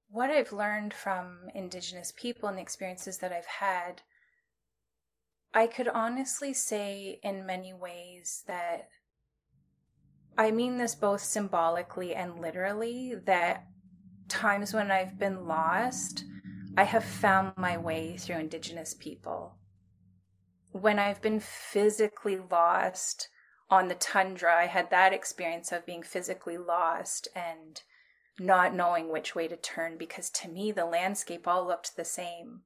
what 0.08 0.30
I've 0.30 0.52
learned 0.52 0.94
from 0.94 1.50
Indigenous 1.54 2.14
people 2.16 2.48
and 2.48 2.56
the 2.56 2.62
experiences 2.62 3.18
that 3.18 3.32
I've 3.32 3.44
had 3.44 4.00
I 5.56 5.66
could 5.66 5.88
honestly 5.88 6.52
say 6.52 7.18
in 7.22 7.46
many 7.46 7.72
ways 7.72 8.44
that 8.46 8.90
I 10.36 10.50
mean 10.50 10.76
this 10.76 10.94
both 10.94 11.22
symbolically 11.22 12.14
and 12.14 12.38
literally 12.38 13.14
that 13.24 13.64
times 14.28 14.74
when 14.74 14.90
I've 14.90 15.18
been 15.18 15.46
lost, 15.46 16.26
I 16.76 16.84
have 16.84 17.06
found 17.06 17.54
my 17.56 17.78
way 17.78 18.18
through 18.18 18.36
Indigenous 18.36 18.92
people. 18.92 19.54
When 20.72 20.98
I've 20.98 21.22
been 21.22 21.40
physically 21.40 22.36
lost 22.36 23.30
on 23.70 23.88
the 23.88 23.94
tundra, 23.94 24.54
I 24.54 24.66
had 24.66 24.90
that 24.90 25.14
experience 25.14 25.72
of 25.72 25.86
being 25.86 26.02
physically 26.02 26.58
lost 26.58 27.28
and 27.34 27.80
not 28.38 28.74
knowing 28.74 29.10
which 29.10 29.34
way 29.34 29.48
to 29.48 29.56
turn 29.56 29.96
because 29.96 30.28
to 30.32 30.48
me 30.48 30.70
the 30.70 30.84
landscape 30.84 31.48
all 31.48 31.66
looked 31.66 31.96
the 31.96 32.04
same. 32.04 32.60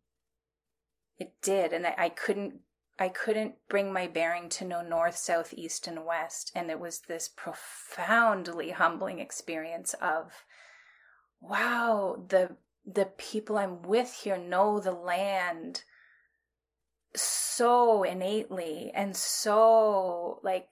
It 1.21 1.35
did, 1.41 1.73
and 1.73 1.87
I 1.87 2.09
couldn't 2.09 2.63
I 3.01 3.09
couldn't 3.09 3.55
bring 3.67 3.95
my 3.95 4.07
bearing 4.07 4.51
to 4.51 4.65
know 4.67 4.83
north, 4.83 5.17
south, 5.17 5.55
east, 5.55 5.87
and 5.87 6.05
west. 6.05 6.53
And 6.55 6.71
it 6.71 6.79
was 6.79 7.01
this 7.01 7.31
profoundly 7.35 8.71
humbling 8.71 9.21
experience 9.21 9.95
of, 9.95 10.45
wow, 11.41 12.23
the 12.29 12.57
the 12.85 13.07
people 13.07 13.57
I'm 13.57 13.83
with 13.83 14.13
here 14.23 14.39
know 14.39 14.81
the 14.81 14.93
land 14.93 15.85
so 17.15 18.03
innately 18.03 18.91
and 18.95 19.17
so 19.17 20.41
like 20.43 20.69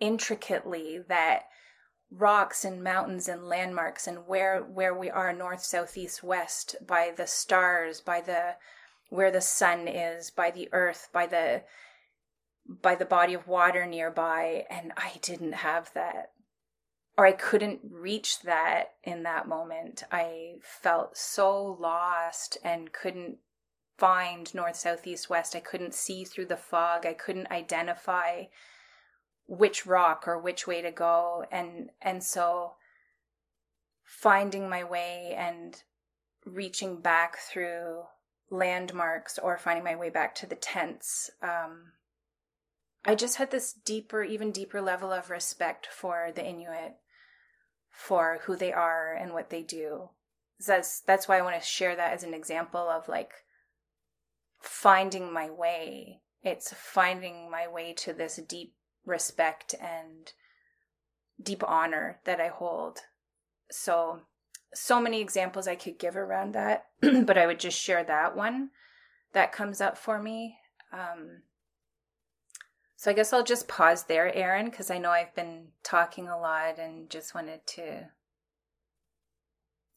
intricately 0.00 1.00
that 1.08 1.44
rocks 2.10 2.64
and 2.64 2.82
mountains 2.82 3.28
and 3.28 3.46
landmarks 3.46 4.06
and 4.06 4.26
where 4.26 4.62
where 4.62 4.94
we 4.94 5.10
are 5.10 5.32
north 5.32 5.62
south 5.62 5.96
east 5.96 6.22
west 6.22 6.76
by 6.84 7.12
the 7.16 7.26
stars 7.26 8.00
by 8.00 8.20
the 8.20 8.56
where 9.08 9.30
the 9.30 9.40
sun 9.40 9.88
is, 9.88 10.30
by 10.30 10.50
the 10.50 10.68
earth, 10.72 11.08
by 11.12 11.26
the 11.26 11.62
by 12.66 12.94
the 12.94 13.04
body 13.04 13.34
of 13.34 13.46
water 13.46 13.84
nearby 13.84 14.64
and 14.70 14.90
I 14.96 15.18
didn't 15.20 15.52
have 15.52 15.92
that 15.92 16.30
or 17.16 17.26
I 17.26 17.32
couldn't 17.32 17.80
reach 17.88 18.40
that 18.40 18.94
in 19.04 19.22
that 19.22 19.46
moment. 19.46 20.02
I 20.10 20.54
felt 20.62 21.16
so 21.16 21.76
lost 21.80 22.58
and 22.64 22.92
couldn't 22.92 23.38
find 23.96 24.52
north, 24.52 24.76
south, 24.76 25.06
east, 25.06 25.30
west. 25.30 25.54
I 25.54 25.60
couldn't 25.60 25.94
see 25.94 26.24
through 26.24 26.46
the 26.46 26.56
fog. 26.56 27.06
I 27.06 27.12
couldn't 27.12 27.52
identify 27.52 28.44
which 29.46 29.86
rock 29.86 30.26
or 30.26 30.38
which 30.38 30.66
way 30.66 30.82
to 30.82 30.90
go. 30.90 31.44
And 31.52 31.90
and 32.02 32.22
so 32.22 32.72
finding 34.02 34.68
my 34.68 34.82
way 34.82 35.34
and 35.36 35.80
reaching 36.44 37.00
back 37.00 37.38
through 37.38 38.02
landmarks 38.50 39.38
or 39.38 39.58
finding 39.58 39.84
my 39.84 39.96
way 39.96 40.10
back 40.10 40.34
to 40.36 40.46
the 40.46 40.54
tents. 40.54 41.30
Um, 41.42 41.92
I 43.04 43.14
just 43.14 43.36
had 43.36 43.50
this 43.50 43.72
deeper, 43.72 44.22
even 44.22 44.50
deeper 44.50 44.80
level 44.80 45.12
of 45.12 45.30
respect 45.30 45.86
for 45.86 46.30
the 46.34 46.44
Inuit, 46.44 46.96
for 47.90 48.40
who 48.44 48.56
they 48.56 48.72
are 48.72 49.14
and 49.14 49.32
what 49.32 49.50
they 49.50 49.62
do. 49.62 50.10
That's 50.66 51.00
that's 51.00 51.28
why 51.28 51.38
I 51.38 51.42
want 51.42 51.60
to 51.60 51.66
share 51.66 51.96
that 51.96 52.12
as 52.12 52.22
an 52.22 52.32
example 52.32 52.88
of 52.88 53.08
like 53.08 53.32
finding 54.60 55.32
my 55.32 55.50
way. 55.50 56.20
It's 56.42 56.72
finding 56.72 57.50
my 57.50 57.66
way 57.68 57.92
to 57.98 58.12
this 58.12 58.36
deep 58.36 58.74
respect 59.04 59.74
and 59.80 60.32
deep 61.42 61.62
honor 61.66 62.20
that 62.24 62.40
I 62.40 62.48
hold. 62.48 63.00
So 63.70 64.20
so 64.74 65.00
many 65.00 65.20
examples 65.20 65.68
I 65.68 65.74
could 65.74 65.98
give 65.98 66.16
around 66.16 66.54
that, 66.54 66.86
but 67.00 67.38
I 67.38 67.46
would 67.46 67.60
just 67.60 67.78
share 67.78 68.04
that 68.04 68.36
one 68.36 68.70
that 69.32 69.52
comes 69.52 69.80
up 69.80 69.96
for 69.98 70.20
me. 70.20 70.58
Um, 70.92 71.42
so 72.96 73.10
I 73.10 73.14
guess 73.14 73.32
I'll 73.32 73.44
just 73.44 73.68
pause 73.68 74.04
there, 74.04 74.34
Erin, 74.34 74.66
because 74.66 74.90
I 74.90 74.98
know 74.98 75.10
I've 75.10 75.34
been 75.34 75.68
talking 75.82 76.28
a 76.28 76.38
lot 76.38 76.78
and 76.78 77.10
just 77.10 77.34
wanted 77.34 77.66
to 77.66 78.08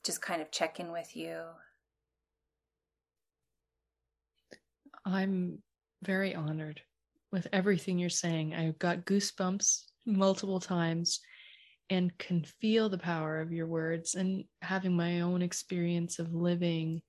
just 0.04 0.22
kind 0.22 0.42
of 0.42 0.52
check 0.52 0.80
in 0.80 0.92
with 0.92 1.16
you. 1.16 1.42
I'm 5.06 5.60
very 6.04 6.36
honored 6.36 6.82
with 7.32 7.48
everything 7.54 7.98
you're 7.98 8.10
saying. 8.10 8.54
I 8.54 8.74
got 8.80 9.06
goosebumps 9.06 9.84
multiple 10.06 10.60
times 10.60 11.22
and 11.89 12.17
can 12.17 12.43
feel 12.43 12.89
the 12.89 12.97
power 12.97 13.39
of 13.39 13.52
your 13.52 13.67
words 13.67 14.15
and 14.15 14.43
having 14.62 14.95
my 14.95 15.21
own 15.21 15.41
experience 15.41 16.19
of 16.19 16.34
living 16.34 17.02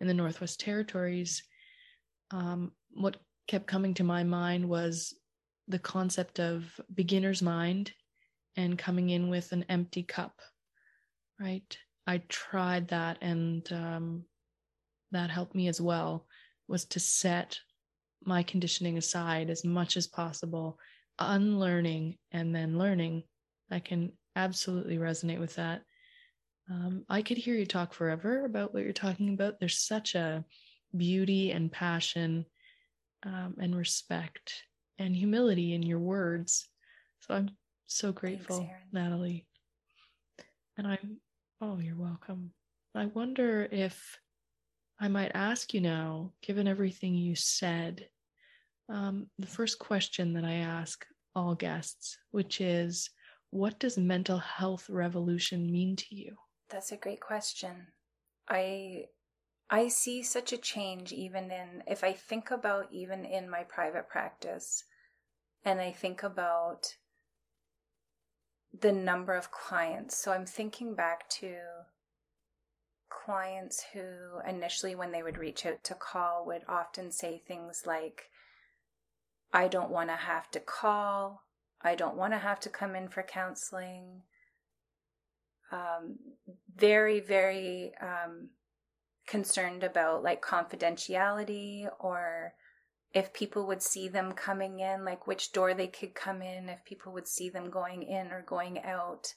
in 0.00 0.06
the 0.06 0.14
Northwest 0.14 0.60
Territories, 0.60 1.42
um, 2.30 2.72
what 2.92 3.16
kept 3.48 3.66
coming 3.66 3.94
to 3.94 4.04
my 4.04 4.22
mind 4.22 4.68
was 4.68 5.14
the 5.68 5.78
concept 5.78 6.40
of 6.40 6.64
beginner's 6.94 7.42
mind 7.42 7.92
and 8.56 8.78
coming 8.78 9.10
in 9.10 9.28
with 9.28 9.52
an 9.52 9.64
empty 9.68 10.02
cup, 10.02 10.40
right? 11.38 11.76
I 12.06 12.22
tried 12.28 12.88
that 12.88 13.18
and 13.20 13.70
um, 13.72 14.24
that 15.12 15.30
helped 15.30 15.54
me 15.54 15.68
as 15.68 15.80
well 15.80 16.26
was 16.68 16.84
to 16.86 17.00
set 17.00 17.58
my 18.24 18.42
conditioning 18.42 18.98
aside 18.98 19.50
as 19.50 19.64
much 19.64 19.96
as 19.96 20.06
possible, 20.06 20.78
unlearning 21.18 22.16
and 22.32 22.54
then 22.54 22.78
learning. 22.78 23.24
I 23.70 23.80
can 23.80 24.12
absolutely 24.36 24.98
resonate 24.98 25.40
with 25.40 25.56
that. 25.56 25.82
Um, 26.70 27.04
I 27.08 27.22
could 27.22 27.36
hear 27.36 27.54
you 27.54 27.66
talk 27.66 27.92
forever 27.92 28.44
about 28.44 28.72
what 28.72 28.84
you're 28.84 28.92
talking 28.92 29.34
about. 29.34 29.58
There's 29.58 29.78
such 29.78 30.14
a 30.14 30.44
beauty 30.96 31.50
and 31.50 31.70
passion 31.70 32.46
um, 33.24 33.56
and 33.60 33.76
respect 33.76 34.54
and 34.98 35.14
humility 35.14 35.74
in 35.74 35.82
your 35.82 35.98
words. 35.98 36.68
So 37.20 37.34
I'm 37.34 37.50
so 37.86 38.12
grateful, 38.12 38.58
Thanks, 38.58 38.72
Natalie. 38.92 39.46
And 40.76 40.86
I'm, 40.86 41.16
oh, 41.60 41.78
you're 41.78 41.96
welcome. 41.96 42.52
I 42.94 43.06
wonder 43.06 43.68
if 43.70 44.18
I 45.00 45.08
might 45.08 45.32
ask 45.34 45.74
you 45.74 45.80
now, 45.80 46.32
given 46.42 46.68
everything 46.68 47.14
you 47.14 47.34
said, 47.34 48.06
um, 48.88 49.28
the 49.38 49.46
first 49.46 49.78
question 49.78 50.34
that 50.34 50.44
I 50.44 50.54
ask 50.54 51.04
all 51.34 51.54
guests, 51.54 52.18
which 52.30 52.60
is, 52.60 53.10
what 53.50 53.78
does 53.78 53.98
mental 53.98 54.38
health 54.38 54.88
revolution 54.88 55.70
mean 55.70 55.96
to 55.96 56.14
you? 56.14 56.36
That's 56.68 56.92
a 56.92 56.96
great 56.96 57.20
question. 57.20 57.88
I 58.48 59.06
I 59.68 59.88
see 59.88 60.22
such 60.22 60.52
a 60.52 60.58
change 60.58 61.12
even 61.12 61.50
in 61.50 61.82
if 61.86 62.02
I 62.02 62.12
think 62.12 62.50
about 62.50 62.88
even 62.92 63.24
in 63.24 63.48
my 63.48 63.62
private 63.62 64.08
practice 64.08 64.84
and 65.64 65.80
I 65.80 65.92
think 65.92 66.22
about 66.22 66.96
the 68.78 68.92
number 68.92 69.34
of 69.34 69.50
clients. 69.50 70.16
So 70.16 70.32
I'm 70.32 70.46
thinking 70.46 70.94
back 70.94 71.28
to 71.40 71.56
clients 73.10 73.84
who 73.92 74.40
initially, 74.48 74.94
when 74.94 75.12
they 75.12 75.22
would 75.22 75.38
reach 75.38 75.66
out 75.66 75.82
to 75.84 75.94
call, 75.94 76.46
would 76.46 76.62
often 76.68 77.10
say 77.10 77.42
things 77.46 77.82
like, 77.86 78.30
I 79.52 79.68
don't 79.68 79.90
want 79.90 80.10
to 80.10 80.16
have 80.16 80.50
to 80.52 80.60
call. 80.60 81.42
I 81.82 81.94
don't 81.94 82.16
want 82.16 82.32
to 82.32 82.38
have 82.38 82.60
to 82.60 82.68
come 82.68 82.94
in 82.94 83.08
for 83.08 83.22
counseling. 83.22 84.22
Um, 85.72 86.16
very, 86.74 87.20
very 87.20 87.92
um, 88.00 88.50
concerned 89.26 89.84
about 89.84 90.22
like 90.22 90.42
confidentiality 90.42 91.88
or 92.00 92.54
if 93.12 93.32
people 93.32 93.66
would 93.66 93.82
see 93.82 94.08
them 94.08 94.32
coming 94.32 94.80
in, 94.80 95.04
like 95.04 95.26
which 95.26 95.52
door 95.52 95.74
they 95.74 95.86
could 95.86 96.14
come 96.14 96.42
in, 96.42 96.68
if 96.68 96.84
people 96.84 97.12
would 97.12 97.26
see 97.26 97.48
them 97.48 97.70
going 97.70 98.02
in 98.02 98.30
or 98.30 98.42
going 98.42 98.82
out. 98.82 99.34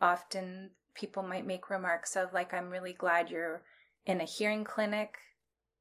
Often 0.00 0.70
people 0.96 1.22
might 1.22 1.46
make 1.46 1.70
remarks 1.70 2.16
of 2.16 2.32
like 2.32 2.52
i'm 2.52 2.70
really 2.70 2.92
glad 2.92 3.30
you're 3.30 3.62
in 4.04 4.20
a 4.20 4.24
hearing 4.24 4.64
clinic 4.64 5.18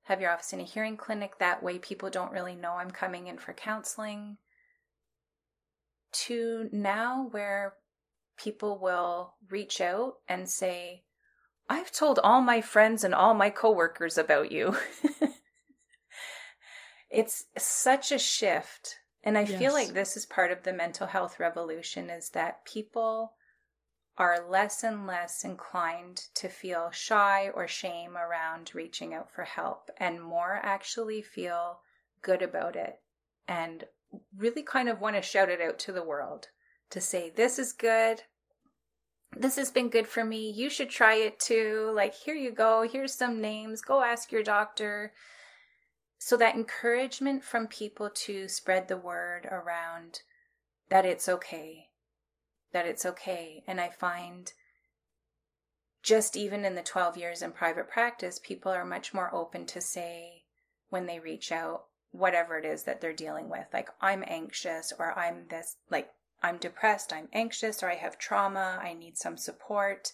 have 0.04 0.22
your 0.22 0.32
office 0.32 0.54
in 0.54 0.60
a 0.60 0.64
hearing 0.64 0.98
clinic 0.98 1.40
that 1.40 1.64
way 1.64 1.80
people 1.80 2.10
don't 2.10 2.32
really 2.32 2.56
know 2.56 2.74
i'm 2.74 2.92
coming 2.92 3.28
in 3.28 3.38
for 3.38 3.54
counseling 3.54 4.38
to 6.16 6.70
now 6.72 7.28
where 7.32 7.74
people 8.38 8.80
will 8.80 9.36
reach 9.50 9.82
out 9.82 10.16
and 10.28 10.50
say 10.50 11.04
i've 11.70 11.92
told 11.92 12.20
all 12.24 12.42
my 12.42 12.62
friends 12.62 13.04
and 13.04 13.14
all 13.14 13.34
my 13.34 13.50
coworkers 13.50 14.18
about 14.18 14.52
you 14.52 14.76
it's 17.10 17.46
such 17.58 18.12
a 18.12 18.20
shift 18.20 18.96
and 19.24 19.38
i 19.38 19.42
yes. 19.42 19.60
feel 19.60 19.74
like 19.74 19.94
this 19.94 20.16
is 20.18 20.26
part 20.26 20.52
of 20.52 20.64
the 20.64 20.74
mental 20.74 21.08
health 21.08 21.40
revolution 21.40 22.10
is 22.10 22.30
that 22.30 22.66
people 22.66 23.34
are 24.18 24.50
less 24.50 24.84
and 24.84 25.06
less 25.06 25.44
inclined 25.44 26.22
to 26.34 26.48
feel 26.48 26.90
shy 26.92 27.50
or 27.54 27.68
shame 27.68 28.16
around 28.16 28.74
reaching 28.74 29.14
out 29.14 29.30
for 29.30 29.44
help 29.44 29.90
and 29.98 30.22
more 30.22 30.60
actually 30.64 31.22
feel 31.22 31.80
good 32.22 32.42
about 32.42 32.76
it 32.76 33.02
and 33.48 33.86
really 34.36 34.64
kind 34.64 34.90
of 34.90 35.02
want 35.02 35.16
to 35.16 35.22
shout 35.22 35.50
it 35.50 35.62
out 35.62 35.80
to 35.80 35.92
the 35.92 36.04
world 36.04 36.50
to 36.90 37.02
say, 37.02 37.32
This 37.36 37.60
is 37.60 37.74
good. 37.74 38.24
This 39.38 39.58
has 39.58 39.72
been 39.72 39.90
good 39.90 40.08
for 40.08 40.24
me. 40.24 40.50
You 40.50 40.70
should 40.70 40.90
try 40.90 41.16
it 41.16 41.40
too. 41.40 41.92
Like, 41.94 42.14
here 42.14 42.36
you 42.36 42.52
go. 42.52 42.88
Here's 42.90 43.14
some 43.14 43.42
names. 43.42 43.82
Go 43.82 44.02
ask 44.02 44.32
your 44.32 44.44
doctor. 44.44 45.14
So, 46.18 46.38
that 46.38 46.56
encouragement 46.56 47.44
from 47.44 47.68
people 47.68 48.10
to 48.10 48.48
spread 48.48 48.88
the 48.88 48.98
word 48.98 49.46
around 49.46 50.22
that 50.90 51.06
it's 51.06 51.28
okay, 51.28 51.90
that 52.72 52.86
it's 52.86 53.06
okay. 53.06 53.64
And 53.68 53.82
I 53.82 53.90
find 53.90 54.54
just 56.02 56.38
even 56.38 56.64
in 56.64 56.76
the 56.76 56.84
12 56.84 57.18
years 57.18 57.42
in 57.42 57.52
private 57.52 57.90
practice, 57.90 58.40
people 58.40 58.72
are 58.72 58.86
much 58.86 59.14
more 59.14 59.34
open 59.34 59.66
to 59.66 59.82
say 59.82 60.44
when 60.90 61.08
they 61.08 61.20
reach 61.20 61.52
out, 61.52 61.86
whatever 62.18 62.58
it 62.58 62.66
is 62.66 62.84
that 62.84 63.02
they're 63.02 63.14
dealing 63.14 63.50
with. 63.50 63.66
Like, 63.74 63.90
I'm 64.02 64.24
anxious, 64.28 64.94
or 64.98 65.18
I'm 65.18 65.48
this, 65.50 65.78
like, 65.90 66.10
I'm 66.42 66.58
depressed, 66.58 67.14
I'm 67.14 67.30
anxious, 67.34 67.82
or 67.82 67.90
I 67.90 67.96
have 67.96 68.18
trauma, 68.18 68.80
I 68.82 68.94
need 68.94 69.18
some 69.18 69.38
support. 69.38 70.12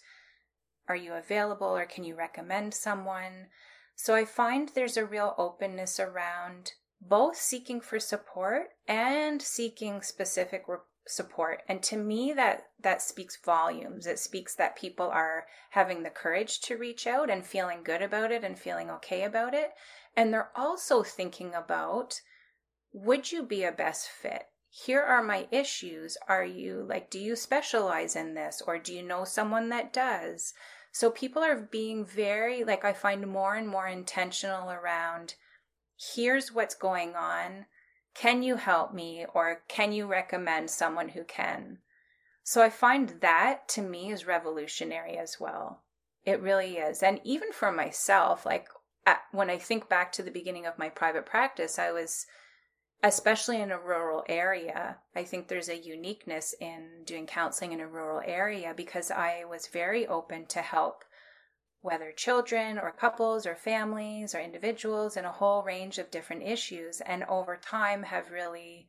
Are 0.88 0.96
you 0.96 1.14
available, 1.14 1.68
or 1.68 1.86
can 1.86 2.04
you 2.04 2.16
recommend 2.16 2.74
someone? 2.74 3.48
So 3.96 4.16
I 4.16 4.26
find 4.26 4.70
there's 4.70 4.98
a 4.98 5.06
real 5.06 5.36
openness 5.38 6.00
around 6.00 6.74
both 7.02 7.36
seeking 7.36 7.82
for 7.82 8.00
support 8.00 8.70
and 8.88 9.42
seeking 9.42 10.02
specific 10.02 10.66
support 11.08 11.64
and 11.68 11.82
to 11.82 11.98
me 11.98 12.32
that 12.32 12.68
that 12.80 13.02
speaks 13.02 13.36
volumes 13.44 14.06
it 14.06 14.20
speaks 14.20 14.54
that 14.56 14.76
people 14.76 15.08
are 15.08 15.48
having 15.72 16.04
the 16.04 16.10
courage 16.12 16.60
to 16.60 16.78
reach 16.78 17.08
out 17.08 17.30
and 17.30 17.44
feeling 17.46 17.80
good 17.84 18.04
about 18.04 18.32
it 18.32 18.44
and 18.44 18.58
feeling 18.60 18.90
okay 18.90 19.24
about 19.24 19.54
it 19.54 19.72
and 20.16 20.34
they're 20.34 20.52
also 20.56 21.04
thinking 21.04 21.54
about 21.54 22.22
would 22.94 23.32
you 23.32 23.44
be 23.44 23.64
a 23.64 23.72
best 23.72 24.10
fit 24.10 24.48
here 24.70 25.02
are 25.02 25.24
my 25.24 25.48
issues 25.52 26.18
are 26.28 26.46
you 26.46 26.86
like 26.88 27.10
do 27.10 27.20
you 27.20 27.36
specialize 27.36 28.16
in 28.16 28.34
this 28.34 28.62
or 28.66 28.78
do 28.78 28.94
you 28.94 29.04
know 29.04 29.24
someone 29.24 29.70
that 29.70 29.94
does 29.94 30.54
so 30.92 31.10
people 31.10 31.42
are 31.42 31.68
being 31.72 32.06
very 32.06 32.64
like 32.64 32.84
i 32.84 32.94
find 32.94 33.26
more 33.28 33.56
and 33.56 33.68
more 33.68 33.88
intentional 33.88 34.70
around 34.70 35.36
here's 36.16 36.54
what's 36.54 36.76
going 36.76 37.16
on 37.16 37.66
can 38.14 38.44
you 38.44 38.58
help 38.58 38.94
me 38.94 39.26
or 39.34 39.64
can 39.68 39.94
you 39.94 40.06
recommend 40.06 40.70
someone 40.70 41.10
who 41.10 41.24
can? 41.24 41.80
So 42.44 42.62
I 42.62 42.70
find 42.70 43.22
that 43.22 43.68
to 43.70 43.82
me 43.82 44.12
is 44.12 44.26
revolutionary 44.26 45.18
as 45.18 45.40
well. 45.40 45.84
It 46.26 46.42
really 46.42 46.78
is. 46.78 47.02
And 47.02 47.22
even 47.24 47.52
for 47.52 47.72
myself, 47.72 48.46
like 48.46 48.68
at, 49.06 49.22
when 49.32 49.50
I 49.50 49.58
think 49.58 49.90
back 49.90 50.12
to 50.14 50.24
the 50.24 50.32
beginning 50.32 50.66
of 50.66 50.78
my 50.78 50.90
private 50.90 51.26
practice, 51.26 51.80
I 51.80 51.92
was, 51.92 52.26
especially 53.04 53.62
in 53.62 53.72
a 53.72 53.80
rural 53.80 54.24
area, 54.28 54.98
I 55.16 55.24
think 55.24 55.48
there's 55.48 55.70
a 55.70 55.78
uniqueness 55.78 56.54
in 56.60 57.04
doing 57.06 57.26
counseling 57.26 57.72
in 57.72 57.80
a 57.80 57.88
rural 57.88 58.22
area 58.26 58.74
because 58.76 59.12
I 59.12 59.44
was 59.50 59.68
very 59.68 60.06
open 60.08 60.46
to 60.48 60.62
help 60.62 61.04
whether 61.82 62.12
children 62.12 62.78
or 62.78 62.92
couples 62.92 63.48
or 63.48 63.56
families 63.56 64.36
or 64.36 64.40
individuals 64.40 65.18
in 65.18 65.26
a 65.26 65.32
whole 65.32 65.64
range 65.64 65.98
of 65.98 66.12
different 66.12 66.44
issues 66.44 67.02
and 67.02 67.24
over 67.24 67.58
time 67.58 68.04
have 68.04 68.30
really 68.30 68.88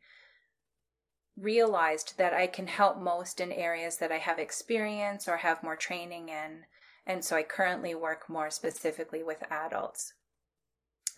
realized 1.39 2.19
that 2.19 2.35
I 2.35 2.47
can 2.47 2.67
help 2.67 2.99
most 2.99 3.41
in 3.41 3.51
areas 3.51 3.97
that 3.97 4.13
I 4.13 4.19
have 4.19 4.39
experience 4.39 5.27
or 5.27 5.39
have 5.39 5.63
more 5.63 5.77
training 5.77 6.29
in 6.29 6.65
and 7.07 7.25
so 7.25 7.37
I 7.37 7.43
currently 7.43 7.95
work 7.95 8.29
more 8.29 8.51
specifically 8.51 9.23
with 9.23 9.43
adults. 9.51 10.15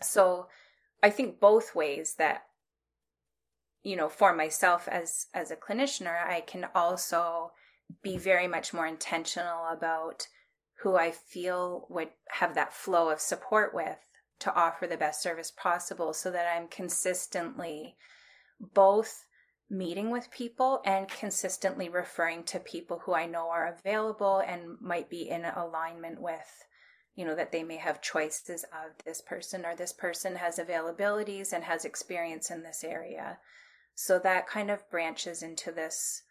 So 0.00 0.48
I 1.02 1.10
think 1.10 1.40
both 1.40 1.74
ways 1.74 2.14
that 2.18 2.44
you 3.82 3.96
know 3.96 4.08
for 4.08 4.34
myself 4.34 4.88
as 4.88 5.26
as 5.34 5.50
a 5.50 5.56
clinician 5.56 6.06
I 6.06 6.40
can 6.40 6.66
also 6.74 7.52
be 8.02 8.16
very 8.16 8.48
much 8.48 8.72
more 8.72 8.86
intentional 8.86 9.66
about 9.70 10.26
who 10.82 10.96
I 10.96 11.10
feel 11.10 11.86
would 11.90 12.10
have 12.28 12.54
that 12.54 12.72
flow 12.72 13.10
of 13.10 13.20
support 13.20 13.74
with 13.74 13.98
to 14.40 14.54
offer 14.54 14.86
the 14.86 14.96
best 14.96 15.22
service 15.22 15.50
possible 15.50 16.12
so 16.12 16.30
that 16.30 16.46
I'm 16.54 16.68
consistently 16.68 17.96
both 18.58 19.23
meeting 19.70 20.10
with 20.10 20.30
people 20.30 20.80
and 20.84 21.08
consistently 21.08 21.88
referring 21.88 22.44
to 22.44 22.60
people 22.60 23.00
who 23.04 23.14
I 23.14 23.26
know 23.26 23.48
are 23.48 23.66
available 23.66 24.42
and 24.46 24.80
might 24.80 25.08
be 25.08 25.28
in 25.28 25.44
alignment 25.44 26.20
with 26.20 26.64
you 27.14 27.24
know 27.24 27.34
that 27.36 27.52
they 27.52 27.62
may 27.62 27.76
have 27.76 28.02
choices 28.02 28.64
of 28.64 29.04
this 29.04 29.20
person 29.20 29.64
or 29.64 29.76
this 29.76 29.92
person 29.92 30.36
has 30.36 30.58
availabilities 30.58 31.52
and 31.52 31.62
has 31.64 31.84
experience 31.84 32.50
in 32.50 32.62
this 32.62 32.82
area. 32.82 33.38
So 33.94 34.18
that 34.18 34.48
kind 34.48 34.70
of 34.70 34.90
branches 34.90 35.42
into 35.42 35.70
this 35.70 36.22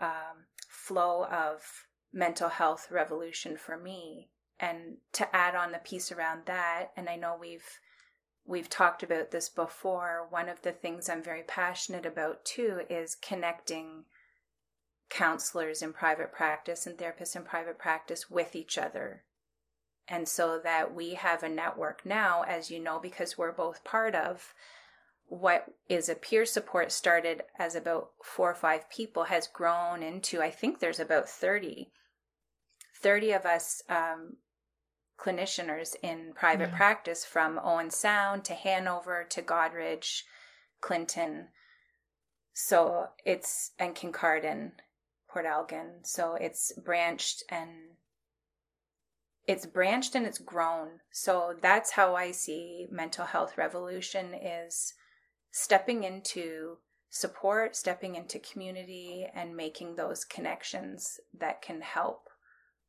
um, 0.00 0.46
flow 0.68 1.26
of 1.26 1.60
mental 2.12 2.48
health 2.48 2.88
revolution 2.90 3.58
for 3.58 3.76
me. 3.76 4.30
And 4.58 4.96
to 5.12 5.36
add 5.36 5.54
on 5.54 5.72
the 5.72 5.78
piece 5.78 6.12
around 6.12 6.46
that 6.46 6.92
and 6.96 7.08
i 7.08 7.16
know 7.16 7.36
we've 7.38 7.66
we've 8.46 8.68
talked 8.68 9.02
about 9.02 9.30
this 9.30 9.48
before 9.48 10.26
one 10.30 10.48
of 10.48 10.62
the 10.62 10.72
things 10.72 11.08
i'm 11.08 11.22
very 11.22 11.42
passionate 11.42 12.06
about 12.06 12.44
too 12.44 12.80
is 12.88 13.14
connecting 13.14 14.04
counselors 15.12 15.82
in 15.82 15.92
private 15.92 16.32
practice 16.32 16.86
and 16.86 16.96
therapists 16.96 17.36
in 17.36 17.42
private 17.42 17.78
practice 17.78 18.30
with 18.30 18.56
each 18.56 18.78
other. 18.78 19.22
And 20.08 20.26
so 20.26 20.58
that 20.64 20.94
we 20.94 21.14
have 21.14 21.42
a 21.42 21.48
network 21.48 22.04
now, 22.04 22.42
as 22.42 22.70
you 22.70 22.80
know, 22.80 22.98
because 22.98 23.36
we're 23.36 23.52
both 23.52 23.84
part 23.84 24.14
of 24.14 24.54
what 25.26 25.66
is 25.88 26.08
a 26.08 26.14
peer 26.14 26.44
support 26.46 26.90
started 26.90 27.42
as 27.58 27.74
about 27.74 28.10
four 28.24 28.50
or 28.50 28.54
five 28.54 28.88
people 28.90 29.24
has 29.24 29.46
grown 29.46 30.02
into, 30.02 30.40
I 30.40 30.50
think 30.50 30.80
there's 30.80 31.00
about 31.00 31.28
30. 31.28 31.90
30 33.00 33.32
of 33.32 33.44
us 33.44 33.82
um, 33.88 34.36
clinicians 35.22 35.94
in 36.02 36.32
private 36.34 36.70
yeah. 36.70 36.76
practice 36.76 37.24
from 37.24 37.60
Owen 37.62 37.90
Sound 37.90 38.44
to 38.44 38.54
Hanover 38.54 39.24
to 39.30 39.42
Goderich, 39.42 40.22
Clinton. 40.80 41.48
So 42.52 43.06
it's, 43.24 43.72
and 43.78 43.94
Kincardine, 43.94 44.72
Port 45.30 45.46
Elgin. 45.46 46.00
So 46.02 46.34
it's 46.34 46.72
branched 46.72 47.44
and 47.48 47.70
it's 49.46 49.66
branched 49.66 50.14
and 50.14 50.26
it's 50.26 50.38
grown. 50.38 51.00
So 51.12 51.54
that's 51.60 51.92
how 51.92 52.14
I 52.14 52.32
see 52.32 52.86
mental 52.90 53.26
health 53.26 53.56
revolution 53.56 54.34
is 54.34 54.94
stepping 55.50 56.04
into 56.04 56.78
support, 57.10 57.76
stepping 57.76 58.14
into 58.14 58.38
community 58.38 59.26
and 59.34 59.56
making 59.56 59.94
those 59.96 60.24
connections 60.24 61.20
that 61.38 61.62
can 61.62 61.80
help 61.80 62.28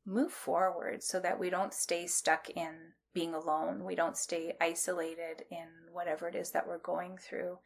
move 0.06 0.32
forward 0.32 1.02
so 1.02 1.20
that 1.20 1.38
we 1.38 1.50
don't 1.50 1.74
stay 1.74 2.06
stuck 2.06 2.50
in 2.50 2.92
being 3.12 3.34
alone. 3.34 3.84
We 3.84 3.94
don't 3.94 4.16
stay 4.16 4.54
isolated 4.60 5.44
in 5.50 5.68
whatever 5.92 6.28
it 6.28 6.34
is 6.34 6.50
that 6.50 6.66
we're 6.66 6.78
going 6.78 7.16
through, 7.16 7.58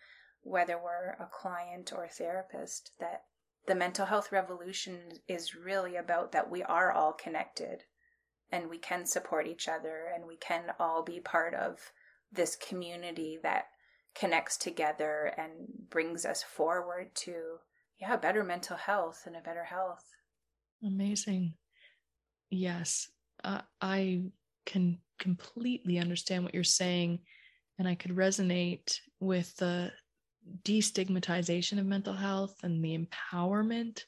whether 0.42 0.78
we're 0.78 1.16
a 1.18 1.28
client 1.32 1.92
or 1.92 2.04
a 2.04 2.08
therapist. 2.08 2.92
That 3.00 3.24
the 3.66 3.74
mental 3.74 4.06
health 4.06 4.32
revolution 4.32 5.20
is 5.26 5.54
really 5.54 5.96
about 5.96 6.32
that 6.32 6.50
we 6.50 6.62
are 6.62 6.92
all 6.92 7.12
connected 7.12 7.84
and 8.50 8.70
we 8.70 8.78
can 8.78 9.04
support 9.04 9.46
each 9.46 9.68
other 9.68 10.10
and 10.14 10.26
we 10.26 10.36
can 10.36 10.72
all 10.78 11.02
be 11.02 11.20
part 11.20 11.54
of 11.54 11.92
this 12.32 12.56
community 12.56 13.38
that 13.42 13.66
connects 14.14 14.56
together 14.56 15.32
and 15.36 15.68
brings 15.90 16.24
us 16.24 16.42
forward 16.42 17.14
to 17.14 17.58
yeah 18.00 18.16
better 18.16 18.42
mental 18.42 18.76
health 18.76 19.22
and 19.26 19.36
a 19.36 19.40
better 19.40 19.64
health 19.64 20.04
amazing 20.82 21.54
yes 22.50 23.10
uh, 23.44 23.60
i 23.80 24.22
can 24.66 24.98
completely 25.18 25.98
understand 25.98 26.44
what 26.44 26.54
you're 26.54 26.64
saying 26.64 27.18
and 27.78 27.88
i 27.88 27.94
could 27.94 28.14
resonate 28.14 28.98
with 29.20 29.54
the 29.56 29.90
destigmatization 30.62 31.78
of 31.78 31.86
mental 31.86 32.14
health 32.14 32.56
and 32.62 32.82
the 32.84 32.96
empowerment 32.96 34.04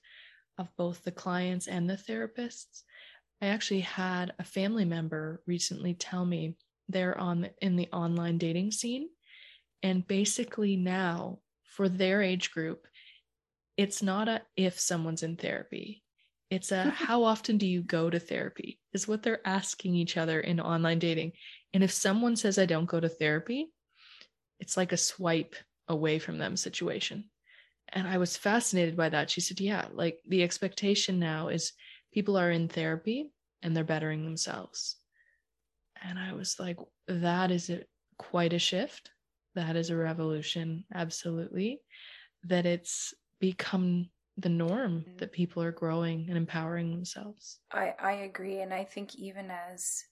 of 0.59 0.69
both 0.77 1.03
the 1.03 1.11
clients 1.11 1.69
and 1.69 1.89
the 1.89 1.95
therapists. 1.95 2.83
I 3.43 3.47
actually 3.47 3.81
had 3.81 4.35
a 4.39 4.45
family 4.45 4.85
member 4.85 5.43
recently 5.47 5.95
tell 5.95 6.25
me 6.25 6.57
they're 6.89 7.19
on 7.19 7.49
in 7.63 7.77
the 7.77 7.89
online 7.93 8.37
dating 8.37 8.73
scene 8.73 9.09
and 9.83 10.07
basically 10.07 10.77
now 10.77 11.39
for 11.63 11.89
their 11.89 12.21
age 12.21 12.51
group 12.51 12.87
it's 13.77 14.03
not 14.03 14.29
a 14.29 14.43
if 14.57 14.79
someone's 14.79 15.23
in 15.23 15.37
therapy 15.37 16.03
it's 16.51 16.73
a 16.73 16.91
how 16.91 17.25
often 17.25 17.57
do 17.59 17.67
you 17.67 17.83
go 17.83 18.11
to 18.11 18.19
therapy? 18.19 18.79
is 18.93 19.07
what 19.07 19.23
they're 19.23 19.47
asking 19.47 19.95
each 19.95 20.17
other 20.17 20.41
in 20.41 20.61
online 20.61 20.99
dating. 20.99 21.33
And 21.73 21.85
if 21.85 21.93
someone 21.93 22.37
says 22.37 22.59
i 22.59 22.67
don't 22.67 22.87
go 22.91 23.01
to 23.01 23.09
therapy 23.09 23.71
it's 24.59 24.77
like 24.77 24.93
a 24.93 24.97
swipe 24.97 25.55
away 25.89 26.19
from 26.19 26.39
them 26.39 26.57
situation. 26.57 27.25
And 27.89 28.07
i 28.07 28.19
was 28.19 28.37
fascinated 28.37 28.97
by 28.97 29.09
that. 29.09 29.31
She 29.31 29.41
said 29.41 29.61
yeah 29.61 29.87
like 29.93 30.19
the 30.27 30.43
expectation 30.43 31.19
now 31.19 31.49
is 31.49 31.73
people 32.13 32.37
are 32.37 32.51
in 32.51 32.69
therapy 32.69 33.31
and 33.63 33.77
they're 33.77 33.85
bettering 33.85 34.25
themselves. 34.25 34.97
And 36.03 36.19
i 36.19 36.33
was 36.33 36.59
like 36.59 36.79
that 37.09 37.51
is 37.51 37.71
a, 37.71 37.83
quite 38.19 38.53
a 38.53 38.59
shift. 38.59 39.11
That 39.55 39.77
is 39.77 39.91
a 39.91 39.97
revolution 39.97 40.85
absolutely. 40.95 41.81
That 42.45 42.67
it's 42.67 43.15
become 43.41 44.09
the 44.37 44.49
norm 44.49 45.01
mm-hmm. 45.01 45.17
that 45.19 45.33
people 45.33 45.63
are 45.63 45.73
growing 45.73 46.27
and 46.29 46.37
empowering 46.37 46.91
themselves 46.91 47.59
i 47.73 47.95
i 48.01 48.13
agree 48.13 48.61
and 48.61 48.73
i 48.73 48.85
think 48.85 49.15
even 49.17 49.51
as 49.51 50.05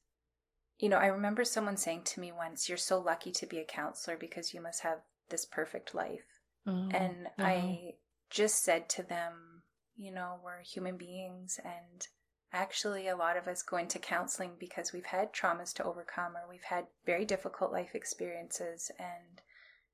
you 0.78 0.88
know 0.88 0.98
i 0.98 1.06
remember 1.06 1.44
someone 1.44 1.76
saying 1.76 2.02
to 2.04 2.20
me 2.20 2.32
once 2.32 2.68
you're 2.68 2.78
so 2.78 2.98
lucky 2.98 3.30
to 3.30 3.46
be 3.46 3.58
a 3.58 3.64
counselor 3.64 4.16
because 4.16 4.52
you 4.52 4.60
must 4.60 4.82
have 4.82 4.98
this 5.30 5.44
perfect 5.44 5.94
life 5.94 6.40
oh, 6.66 6.88
and 6.92 7.28
i 7.38 7.92
just 8.30 8.62
said 8.62 8.88
to 8.88 9.02
them 9.02 9.62
you 9.96 10.12
know 10.12 10.36
we're 10.44 10.62
human 10.62 10.96
beings 10.96 11.58
and 11.64 12.08
actually 12.52 13.08
a 13.08 13.16
lot 13.16 13.36
of 13.36 13.46
us 13.46 13.62
go 13.62 13.76
into 13.76 13.98
counseling 13.98 14.52
because 14.58 14.92
we've 14.92 15.06
had 15.06 15.32
traumas 15.32 15.72
to 15.74 15.84
overcome 15.84 16.36
or 16.36 16.48
we've 16.48 16.62
had 16.62 16.86
very 17.04 17.24
difficult 17.24 17.72
life 17.72 17.94
experiences 17.94 18.90
and 18.98 19.42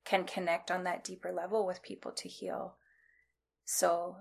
can 0.05 0.23
connect 0.23 0.71
on 0.71 0.83
that 0.83 1.03
deeper 1.03 1.33
level 1.33 1.65
with 1.65 1.81
people 1.81 2.11
to 2.11 2.29
heal. 2.29 2.75
So, 3.65 4.17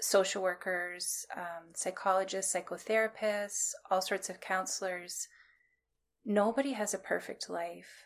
social 0.00 0.42
workers, 0.42 1.26
um, 1.36 1.72
psychologists, 1.74 2.54
psychotherapists, 2.54 3.72
all 3.90 4.02
sorts 4.02 4.28
of 4.28 4.40
counselors, 4.40 5.28
nobody 6.24 6.72
has 6.72 6.94
a 6.94 6.98
perfect 6.98 7.48
life. 7.48 8.04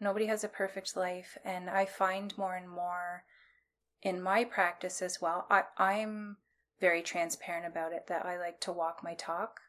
Nobody 0.00 0.26
has 0.26 0.42
a 0.42 0.48
perfect 0.48 0.96
life. 0.96 1.36
And 1.44 1.68
I 1.68 1.84
find 1.84 2.36
more 2.36 2.56
and 2.56 2.68
more 2.68 3.24
in 4.02 4.20
my 4.20 4.44
practice 4.44 5.00
as 5.00 5.20
well, 5.20 5.46
I, 5.48 5.62
I'm 5.78 6.36
very 6.80 7.02
transparent 7.02 7.66
about 7.66 7.92
it 7.92 8.08
that 8.08 8.26
I 8.26 8.38
like 8.38 8.60
to 8.62 8.72
walk 8.72 9.00
my 9.02 9.14
talk. 9.14 9.60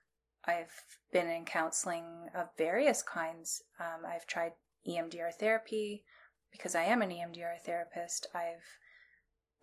I've 0.46 0.74
been 1.12 1.28
in 1.28 1.46
counseling 1.46 2.30
of 2.36 2.48
various 2.58 3.04
kinds. 3.04 3.62
Um, 3.80 4.06
I've 4.06 4.26
tried 4.26 4.54
EMDR 4.88 5.34
therapy 5.40 6.04
because 6.52 6.74
I 6.76 6.84
am 6.84 7.02
an 7.02 7.12
EMDR 7.12 7.60
therapist. 7.64 8.28
I've 8.34 8.66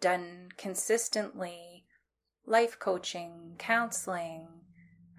done 0.01 0.49
consistently 0.57 1.85
life 2.47 2.79
coaching, 2.79 3.55
counseling, 3.59 4.49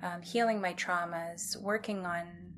um, 0.02 0.22
healing 0.22 0.60
my 0.60 0.74
traumas, 0.74 1.56
working 1.62 2.06
on 2.06 2.54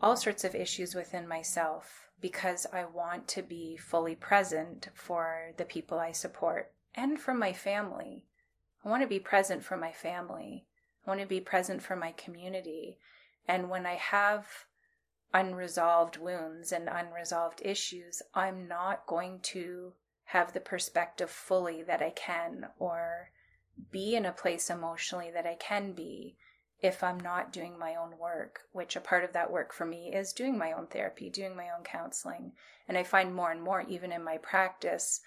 all 0.00 0.16
sorts 0.16 0.44
of 0.44 0.54
issues 0.54 0.94
within 0.94 1.26
myself 1.26 2.08
because 2.20 2.66
I 2.72 2.84
want 2.84 3.28
to 3.28 3.42
be 3.42 3.76
fully 3.76 4.14
present 4.14 4.88
for 4.94 5.52
the 5.56 5.64
people 5.64 5.98
I 5.98 6.12
support 6.12 6.72
and 6.94 7.20
for 7.20 7.34
my 7.34 7.52
family. 7.52 8.26
I 8.84 8.88
want 8.88 9.02
to 9.02 9.08
be 9.08 9.18
present 9.18 9.64
for 9.64 9.76
my 9.76 9.92
family. 9.92 10.66
I 11.06 11.10
want 11.10 11.20
to 11.20 11.26
be 11.26 11.40
present 11.40 11.82
for 11.82 11.96
my 11.96 12.12
community. 12.12 12.98
And 13.46 13.70
when 13.70 13.86
I 13.86 13.94
have 13.94 14.46
unresolved 15.32 16.18
wounds 16.18 16.72
and 16.72 16.88
unresolved 16.88 17.60
issues, 17.64 18.22
I'm 18.34 18.68
not 18.68 19.06
going 19.06 19.40
to 19.42 19.92
have 20.24 20.52
the 20.52 20.60
perspective 20.60 21.30
fully 21.30 21.82
that 21.82 22.02
I 22.02 22.10
can 22.10 22.66
or 22.78 23.30
be 23.90 24.14
in 24.14 24.24
a 24.24 24.32
place 24.32 24.70
emotionally 24.70 25.30
that 25.32 25.46
I 25.46 25.54
can 25.54 25.92
be 25.92 26.36
if 26.80 27.02
I'm 27.02 27.18
not 27.18 27.52
doing 27.52 27.78
my 27.78 27.94
own 27.94 28.18
work, 28.18 28.60
which 28.72 28.94
a 28.94 29.00
part 29.00 29.24
of 29.24 29.32
that 29.32 29.50
work 29.50 29.72
for 29.72 29.86
me 29.86 30.12
is 30.12 30.32
doing 30.32 30.58
my 30.58 30.72
own 30.72 30.86
therapy, 30.86 31.30
doing 31.30 31.56
my 31.56 31.70
own 31.70 31.82
counseling. 31.82 32.52
And 32.86 32.98
I 32.98 33.02
find 33.02 33.34
more 33.34 33.50
and 33.50 33.62
more, 33.62 33.82
even 33.82 34.12
in 34.12 34.22
my 34.22 34.36
practice, 34.38 35.20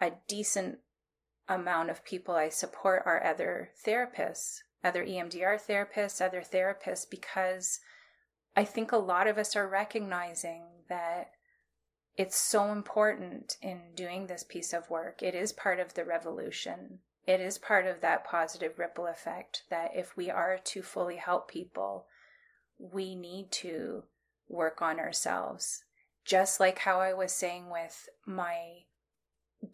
a 0.00 0.12
decent 0.28 0.78
amount 1.48 1.90
of 1.90 2.04
people 2.04 2.36
I 2.36 2.48
support 2.48 3.02
are 3.04 3.24
other 3.24 3.70
therapists, 3.84 4.60
other 4.84 5.04
EMDR 5.04 5.60
therapists, 5.60 6.24
other 6.24 6.42
therapists, 6.42 7.08
because 7.10 7.80
I 8.54 8.64
think 8.64 8.92
a 8.92 8.98
lot 8.98 9.26
of 9.26 9.38
us 9.38 9.56
are 9.56 9.68
recognizing 9.68 10.64
that 10.88 11.32
it's 12.16 12.36
so 12.36 12.70
important 12.72 13.56
in 13.62 13.80
doing 13.94 14.26
this 14.26 14.44
piece 14.44 14.72
of 14.72 14.90
work. 14.90 15.22
It 15.22 15.34
is 15.34 15.52
part 15.52 15.80
of 15.80 15.94
the 15.94 16.04
revolution. 16.04 16.98
It 17.26 17.40
is 17.40 17.56
part 17.56 17.86
of 17.86 18.00
that 18.00 18.24
positive 18.24 18.78
ripple 18.78 19.06
effect 19.06 19.62
that 19.70 19.92
if 19.94 20.16
we 20.16 20.30
are 20.30 20.58
to 20.58 20.82
fully 20.82 21.16
help 21.16 21.48
people, 21.48 22.06
we 22.78 23.14
need 23.14 23.50
to 23.52 24.04
work 24.48 24.82
on 24.82 24.98
ourselves. 24.98 25.84
Just 26.24 26.60
like 26.60 26.80
how 26.80 27.00
I 27.00 27.12
was 27.14 27.32
saying 27.32 27.70
with 27.70 28.08
my 28.26 28.82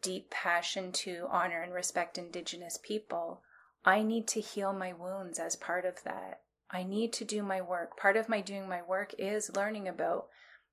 deep 0.01 0.31
passion 0.31 0.93
to 0.93 1.27
honor 1.31 1.63
and 1.63 1.73
respect 1.73 2.19
Indigenous 2.19 2.79
people, 2.83 3.43
I 3.85 4.03
need 4.03 4.29
to 4.29 4.41
heal 4.41 4.73
my 4.73 4.93
wounds 4.93 5.39
as 5.39 5.57
part 5.57 5.85
of 5.85 6.03
that. 6.05 6.43
I 6.71 6.83
need 6.83 7.13
to 7.15 7.25
do 7.25 7.43
my 7.43 7.63
work. 7.63 7.97
Part 7.97 8.17
of 8.17 8.29
my 8.29 8.41
doing 8.43 8.69
my 8.69 8.83
work 8.83 9.15
is 9.19 9.57
learning 9.57 9.89
about 9.89 10.29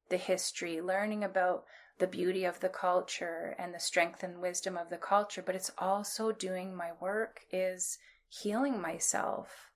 the 0.10 0.18
history, 0.18 0.82
learning 0.82 1.24
about 1.24 1.66
the 1.98 2.08
beauty 2.08 2.44
of 2.44 2.60
the 2.60 2.70
culture 2.70 3.56
and 3.58 3.74
the 3.74 3.80
strength 3.80 4.24
and 4.24 4.42
wisdom 4.42 4.78
of 4.78 4.90
the 4.90 4.98
culture, 4.98 5.42
but 5.42 5.56
it's 5.56 5.72
also 5.78 6.32
doing 6.32 6.76
my 6.76 6.92
work 7.00 7.42
is 7.52 7.98
healing 8.28 8.82
myself. 8.82 9.72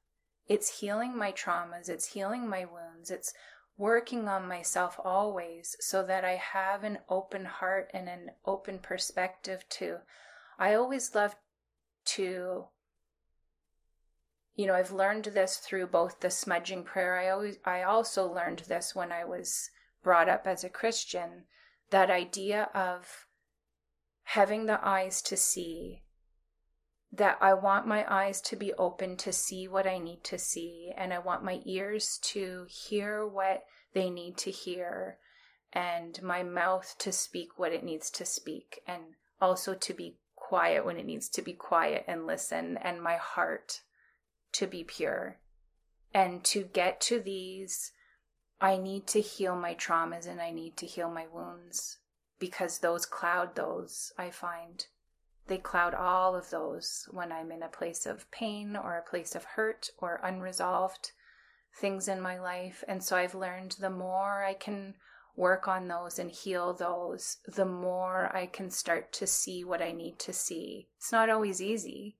It's 0.48 0.80
healing 0.80 1.16
my 1.18 1.32
traumas, 1.32 1.90
it's 1.90 2.14
healing 2.14 2.48
my 2.48 2.66
wounds, 2.66 3.12
it's 3.12 3.34
working 3.78 4.28
on 4.28 4.48
myself 4.48 5.00
always 5.04 5.78
so 5.80 6.04
that 6.04 6.26
I 6.26 6.36
have 6.36 6.84
an 6.84 7.00
open 7.08 7.46
heart 7.46 7.90
and 7.94 8.10
an 8.10 8.32
open 8.46 8.80
perspective 8.80 9.64
to. 9.70 10.00
I 10.58 10.74
always 10.74 11.16
love 11.16 11.36
to 12.06 12.66
you 14.56 14.68
know, 14.68 14.76
I've 14.76 14.92
learned 14.92 15.24
this 15.24 15.56
through 15.56 15.88
both 15.88 16.20
the 16.20 16.30
smudging 16.30 16.84
prayer. 16.84 17.18
I 17.18 17.30
always 17.30 17.60
I 17.64 17.84
also 17.84 18.30
learned 18.30 18.60
this 18.68 18.94
when 18.94 19.10
I 19.10 19.24
was 19.24 19.70
brought 20.04 20.30
up 20.30 20.48
as 20.48 20.64
a 20.64 20.70
Christian, 20.70 21.46
that 21.90 22.10
idea 22.10 22.70
of 22.74 23.26
having 24.24 24.66
the 24.66 24.80
eyes 24.86 25.22
to 25.24 25.36
see 25.36 26.04
that 27.12 27.38
I 27.42 27.56
want 27.56 27.88
my 27.88 28.06
eyes 28.08 28.40
to 28.42 28.56
be 28.56 28.74
open 28.74 29.18
to 29.18 29.34
see 29.34 29.68
what 29.68 29.88
I 29.88 29.98
need 29.98 30.24
to 30.26 30.38
see, 30.38 30.94
and 30.96 31.12
I 31.12 31.20
want 31.20 31.44
my 31.44 31.62
ears 31.66 32.20
to 32.24 32.68
hear 32.70 33.26
what 33.26 33.64
they 33.94 34.10
need 34.12 34.38
to 34.38 34.52
hear, 34.52 35.18
and 35.74 36.22
my 36.22 36.44
mouth 36.44 36.96
to 37.00 37.12
speak 37.12 37.58
what 37.58 37.74
it 37.74 37.84
needs 37.84 38.12
to 38.12 38.26
speak, 38.26 38.82
and 38.86 39.02
also 39.42 39.74
to 39.74 39.94
be 39.94 40.18
quiet 40.36 40.86
when 40.86 40.98
it 40.98 41.06
needs 41.06 41.30
to 41.30 41.42
be 41.42 41.54
quiet 41.54 42.06
and 42.08 42.28
listen, 42.28 42.78
and 42.78 43.02
my 43.02 43.16
heart 43.16 43.82
to 44.52 44.68
be 44.68 44.84
pure. 44.84 45.40
And 46.14 46.44
to 46.46 46.64
get 46.64 47.02
to 47.02 47.20
these, 47.20 47.92
I 48.62 48.78
need 48.78 49.08
to 49.08 49.22
heal 49.22 49.56
my 49.56 49.74
traumas 49.74 50.28
and 50.28 50.42
I 50.42 50.52
need 50.52 50.76
to 50.78 50.86
heal 50.86 51.10
my 51.10 51.28
wounds 51.28 52.00
because 52.40 52.80
those 52.80 53.06
cloud 53.06 53.56
those, 53.56 54.12
I 54.18 54.32
find. 54.32 54.86
They 55.48 55.58
cloud 55.58 55.94
all 55.94 56.36
of 56.36 56.50
those 56.50 57.08
when 57.12 57.32
I'm 57.32 57.52
in 57.52 57.64
a 57.64 57.70
place 57.70 58.06
of 58.06 58.30
pain 58.32 58.76
or 58.76 58.98
a 58.98 59.10
place 59.10 59.34
of 59.34 59.44
hurt 59.44 59.90
or 59.98 60.20
unresolved 60.24 61.12
things 61.74 62.08
in 62.08 62.22
my 62.22 62.38
life. 62.38 62.84
And 62.88 63.04
so 63.04 63.16
I've 63.16 63.36
learned 63.36 63.78
the 63.80 63.90
more 63.90 64.44
I 64.44 64.54
can 64.54 64.96
work 65.36 65.68
on 65.68 65.88
those 65.88 66.20
and 66.20 66.30
heal 66.30 66.74
those, 66.74 67.38
the 67.48 67.66
more 67.66 68.30
I 68.36 68.46
can 68.46 68.70
start 68.70 69.14
to 69.14 69.28
see 69.28 69.64
what 69.64 69.82
I 69.82 69.92
need 69.92 70.20
to 70.20 70.34
see. 70.34 70.90
It's 70.98 71.12
not 71.12 71.30
always 71.30 71.62
easy. 71.62 72.18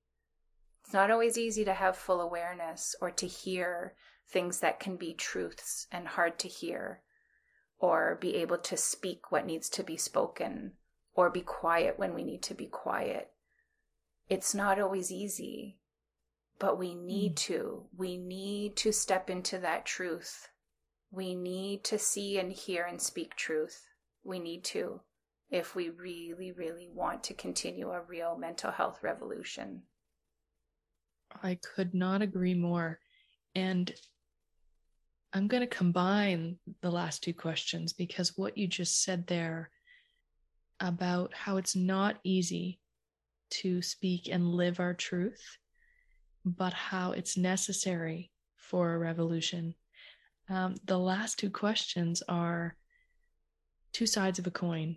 It's 0.84 0.94
not 0.94 1.10
always 1.10 1.36
easy 1.36 1.64
to 1.66 1.74
have 1.74 1.96
full 1.96 2.20
awareness 2.20 2.96
or 3.00 3.10
to 3.10 3.26
hear 3.26 3.94
things 4.30 4.60
that 4.60 4.80
can 4.80 4.96
be 4.96 5.14
truths 5.14 5.86
and 5.90 6.08
hard 6.08 6.38
to 6.40 6.48
hear, 6.48 7.02
or 7.78 8.18
be 8.20 8.36
able 8.36 8.58
to 8.58 8.76
speak 8.76 9.30
what 9.30 9.46
needs 9.46 9.68
to 9.70 9.82
be 9.82 9.96
spoken, 9.96 10.72
or 11.14 11.30
be 11.30 11.40
quiet 11.40 11.98
when 11.98 12.14
we 12.14 12.24
need 12.24 12.42
to 12.42 12.54
be 12.54 12.66
quiet. 12.66 13.30
It's 14.28 14.54
not 14.54 14.80
always 14.80 15.10
easy, 15.10 15.78
but 16.58 16.78
we 16.78 16.94
need 16.94 17.32
mm. 17.32 17.40
to. 17.46 17.86
We 17.96 18.16
need 18.16 18.76
to 18.76 18.92
step 18.92 19.28
into 19.28 19.58
that 19.58 19.84
truth. 19.84 20.48
We 21.10 21.34
need 21.34 21.82
to 21.84 21.98
see 21.98 22.38
and 22.38 22.52
hear 22.52 22.84
and 22.84 23.00
speak 23.00 23.34
truth. 23.34 23.86
We 24.22 24.38
need 24.38 24.62
to 24.64 25.00
if 25.50 25.74
we 25.74 25.90
really, 25.90 26.52
really 26.52 26.88
want 26.92 27.24
to 27.24 27.34
continue 27.34 27.90
a 27.90 28.02
real 28.02 28.36
mental 28.38 28.70
health 28.70 29.00
revolution. 29.02 29.82
I 31.42 31.58
could 31.74 31.94
not 31.94 32.22
agree 32.22 32.54
more. 32.54 33.00
And 33.54 33.92
I'm 35.32 35.46
going 35.46 35.60
to 35.60 35.66
combine 35.66 36.58
the 36.82 36.90
last 36.90 37.22
two 37.22 37.32
questions 37.34 37.92
because 37.92 38.36
what 38.36 38.58
you 38.58 38.66
just 38.66 39.04
said 39.04 39.26
there 39.26 39.70
about 40.80 41.32
how 41.34 41.56
it's 41.56 41.76
not 41.76 42.18
easy 42.24 42.80
to 43.50 43.80
speak 43.80 44.28
and 44.30 44.48
live 44.48 44.80
our 44.80 44.94
truth, 44.94 45.58
but 46.44 46.72
how 46.72 47.12
it's 47.12 47.36
necessary 47.36 48.30
for 48.56 48.92
a 48.92 48.98
revolution. 48.98 49.74
Um, 50.48 50.74
the 50.84 50.98
last 50.98 51.38
two 51.38 51.50
questions 51.50 52.22
are 52.28 52.74
two 53.92 54.06
sides 54.06 54.38
of 54.40 54.46
a 54.48 54.50
coin. 54.50 54.96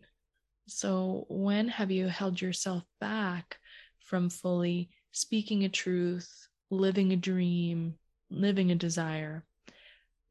So, 0.67 1.25
when 1.29 1.67
have 1.67 1.91
you 1.91 2.07
held 2.07 2.41
yourself 2.41 2.83
back 2.99 3.57
from 3.99 4.29
fully 4.29 4.89
speaking 5.11 5.63
a 5.63 5.69
truth, 5.69 6.47
living 6.71 7.11
a 7.11 7.17
dream, 7.17 7.95
living 8.31 8.71
a 8.71 8.75
desire? 8.75 9.45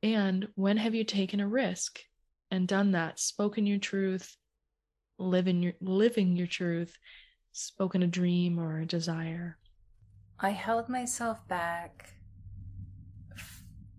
And 0.02 0.48
when 0.56 0.78
have 0.78 0.94
you 0.94 1.04
taken 1.04 1.40
a 1.40 1.46
risk 1.46 2.00
and 2.50 2.66
done 2.66 2.92
that, 2.92 3.20
spoken 3.20 3.66
your 3.66 3.78
truth, 3.78 4.36
living 5.18 5.62
your 5.62 5.74
living 5.80 6.36
your 6.36 6.48
truth, 6.48 6.98
spoken 7.52 8.02
a 8.02 8.08
dream 8.08 8.58
or 8.58 8.80
a 8.80 8.86
desire? 8.86 9.58
I 10.40 10.50
held 10.50 10.88
myself 10.88 11.46
back 11.46 12.14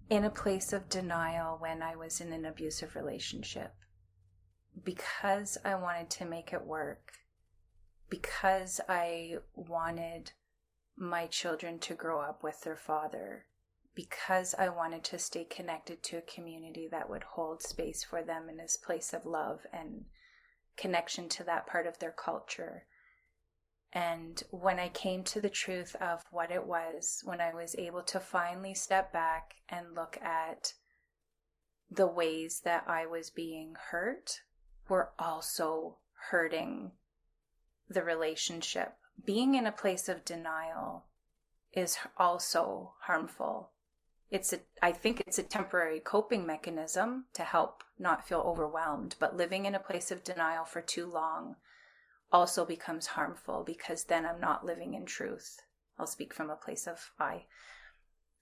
in 0.10 0.26
a 0.26 0.30
place 0.30 0.74
of 0.74 0.90
denial 0.90 1.58
when 1.60 1.82
I 1.82 1.96
was 1.96 2.20
in 2.20 2.34
an 2.34 2.46
abusive 2.46 2.96
relationship 2.96 3.74
because 4.84 5.58
I 5.64 5.76
wanted 5.76 6.10
to 6.12 6.26
make 6.26 6.52
it 6.52 6.66
work, 6.66 7.14
because 8.10 8.82
I 8.90 9.36
wanted 9.56 10.32
my 10.98 11.28
children 11.28 11.80
to 11.80 11.94
grow 11.94 12.20
up 12.20 12.44
with 12.44 12.62
their 12.62 12.76
father 12.76 13.46
because 13.96 14.56
I 14.58 14.70
wanted 14.70 15.04
to 15.06 15.20
stay 15.20 15.44
connected 15.44 16.02
to 16.04 16.18
a 16.18 16.22
community 16.22 16.88
that 16.90 17.10
would 17.10 17.24
hold 17.24 17.62
space 17.62 18.04
for 18.04 18.24
them 18.24 18.50
in 18.50 18.58
this 18.58 18.78
place 18.78 19.14
of 19.14 19.26
love 19.26 19.62
and 19.72 20.06
connection 20.76 21.30
to 21.30 21.44
that 21.44 21.68
part 21.68 21.86
of 21.86 22.00
their 22.00 22.12
culture. 22.12 22.86
And 23.92 24.42
when 24.50 24.80
I 24.80 24.90
came 24.90 25.24
to 25.26 25.40
the 25.40 25.50
truth 25.50 25.96
of 26.02 26.24
what 26.32 26.50
it 26.50 26.66
was, 26.66 27.22
when 27.24 27.40
I 27.40 27.54
was 27.54 27.76
able 27.78 28.02
to 28.04 28.20
finally 28.20 28.74
step 28.74 29.14
back 29.14 29.56
and 29.70 29.94
look 29.94 30.18
at 30.22 30.74
the 31.92 32.08
ways 32.08 32.62
that 32.66 32.86
I 32.88 33.06
was 33.06 33.30
being 33.30 33.76
hurt, 33.92 34.42
were 34.90 35.12
also 35.20 35.98
hurting 36.32 36.92
the 37.88 38.04
relationship 38.04 38.96
being 39.24 39.56
in 39.56 39.66
a 39.66 39.72
place 39.72 40.10
of 40.10 40.26
denial 40.26 41.06
is 41.72 41.98
also 42.18 42.94
harmful. 43.02 43.72
It's 44.34 44.52
a, 44.52 44.62
I 44.82 44.94
think 44.94 45.20
it's 45.20 45.38
a 45.38 45.44
temporary 45.44 46.00
coping 46.00 46.44
mechanism 46.44 47.26
to 47.34 47.44
help 47.44 47.84
not 48.00 48.28
feel 48.28 48.40
overwhelmed, 48.40 49.16
but 49.20 49.38
living 49.38 49.68
in 49.68 49.76
a 49.76 49.80
place 49.80 50.10
of 50.10 50.24
denial 50.24 50.66
for 50.66 50.82
too 50.82 51.06
long 51.06 51.58
also 52.32 52.66
becomes 52.66 53.06
harmful 53.06 53.64
because 53.64 54.06
then 54.06 54.26
I'm 54.26 54.40
not 54.40 54.66
living 54.66 54.96
in 54.96 55.06
truth. 55.06 55.62
I'll 56.00 56.08
speak 56.08 56.34
from 56.34 56.50
a 56.50 56.56
place 56.56 56.88
of 56.88 57.12
I. 57.20 57.46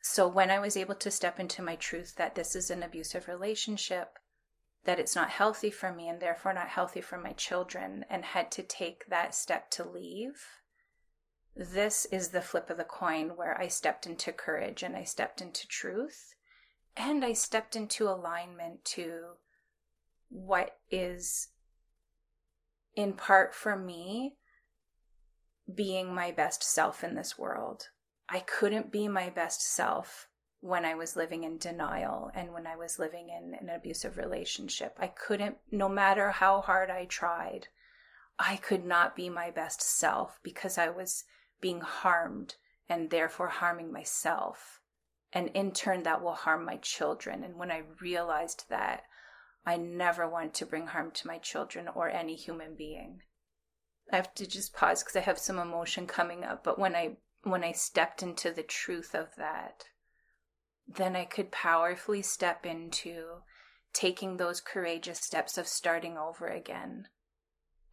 So 0.01 0.29
when 0.29 0.49
I 0.49 0.59
was 0.59 0.77
able 0.77 0.95
to 0.95 1.11
step 1.11 1.41
into 1.41 1.61
my 1.61 1.75
truth 1.75 2.15
that 2.15 2.35
this 2.35 2.55
is 2.55 2.71
an 2.71 2.83
abusive 2.83 3.27
relationship, 3.27 4.17
that 4.85 4.97
it's 4.97 5.13
not 5.13 5.29
healthy 5.29 5.71
for 5.71 5.91
me 5.91 6.07
and 6.07 6.21
therefore 6.21 6.53
not 6.53 6.69
healthy 6.69 7.01
for 7.01 7.17
my 7.17 7.33
children, 7.33 8.05
and 8.09 8.23
had 8.23 8.49
to 8.53 8.63
take 8.63 9.07
that 9.09 9.35
step 9.35 9.69
to 9.71 9.83
leave, 9.83 10.41
this 11.55 12.05
is 12.05 12.29
the 12.29 12.41
flip 12.41 12.69
of 12.69 12.77
the 12.77 12.83
coin 12.83 13.29
where 13.35 13.59
I 13.59 13.67
stepped 13.67 14.05
into 14.05 14.31
courage 14.31 14.83
and 14.83 14.95
I 14.95 15.03
stepped 15.03 15.41
into 15.41 15.67
truth 15.67 16.35
and 16.95 17.23
I 17.23 17.33
stepped 17.33 17.75
into 17.75 18.07
alignment 18.07 18.85
to 18.85 19.35
what 20.29 20.77
is 20.89 21.49
in 22.95 23.13
part 23.13 23.53
for 23.53 23.75
me 23.75 24.35
being 25.73 26.13
my 26.13 26.31
best 26.31 26.63
self 26.63 27.03
in 27.03 27.15
this 27.15 27.37
world. 27.37 27.89
I 28.29 28.39
couldn't 28.39 28.91
be 28.91 29.07
my 29.07 29.29
best 29.29 29.61
self 29.61 30.27
when 30.61 30.85
I 30.85 30.95
was 30.95 31.15
living 31.15 31.43
in 31.43 31.57
denial 31.57 32.31
and 32.33 32.53
when 32.53 32.67
I 32.67 32.75
was 32.75 32.99
living 32.99 33.29
in 33.29 33.55
an 33.59 33.69
abusive 33.69 34.17
relationship. 34.17 34.95
I 34.99 35.07
couldn't, 35.07 35.57
no 35.71 35.89
matter 35.89 36.31
how 36.31 36.61
hard 36.61 36.89
I 36.89 37.05
tried, 37.05 37.67
I 38.37 38.57
could 38.57 38.85
not 38.85 39.15
be 39.15 39.29
my 39.29 39.51
best 39.51 39.81
self 39.81 40.39
because 40.43 40.77
I 40.77 40.89
was 40.89 41.25
being 41.61 41.81
harmed 41.81 42.55
and 42.89 43.09
therefore 43.09 43.47
harming 43.47 43.91
myself. 43.91 44.81
And 45.31 45.49
in 45.49 45.71
turn, 45.71 46.03
that 46.03 46.21
will 46.21 46.33
harm 46.33 46.65
my 46.65 46.77
children. 46.77 47.43
And 47.43 47.55
when 47.55 47.71
I 47.71 47.83
realized 48.01 48.65
that, 48.69 49.03
I 49.65 49.77
never 49.77 50.27
wanted 50.27 50.55
to 50.55 50.65
bring 50.65 50.87
harm 50.87 51.11
to 51.11 51.27
my 51.27 51.37
children 51.37 51.87
or 51.87 52.09
any 52.09 52.35
human 52.35 52.75
being. 52.75 53.21
I 54.11 54.17
have 54.17 54.33
to 54.35 54.47
just 54.47 54.73
pause 54.73 55.03
because 55.03 55.15
I 55.15 55.21
have 55.21 55.39
some 55.39 55.59
emotion 55.59 56.07
coming 56.07 56.43
up. 56.43 56.63
But 56.63 56.77
when 56.77 56.95
I 56.95 57.17
when 57.43 57.63
I 57.63 57.71
stepped 57.71 58.21
into 58.21 58.51
the 58.51 58.63
truth 58.63 59.15
of 59.15 59.35
that, 59.37 59.85
then 60.87 61.15
I 61.15 61.25
could 61.25 61.51
powerfully 61.51 62.21
step 62.21 62.65
into 62.65 63.41
taking 63.93 64.37
those 64.37 64.61
courageous 64.61 65.19
steps 65.19 65.57
of 65.57 65.67
starting 65.67 66.17
over 66.17 66.47
again. 66.47 67.07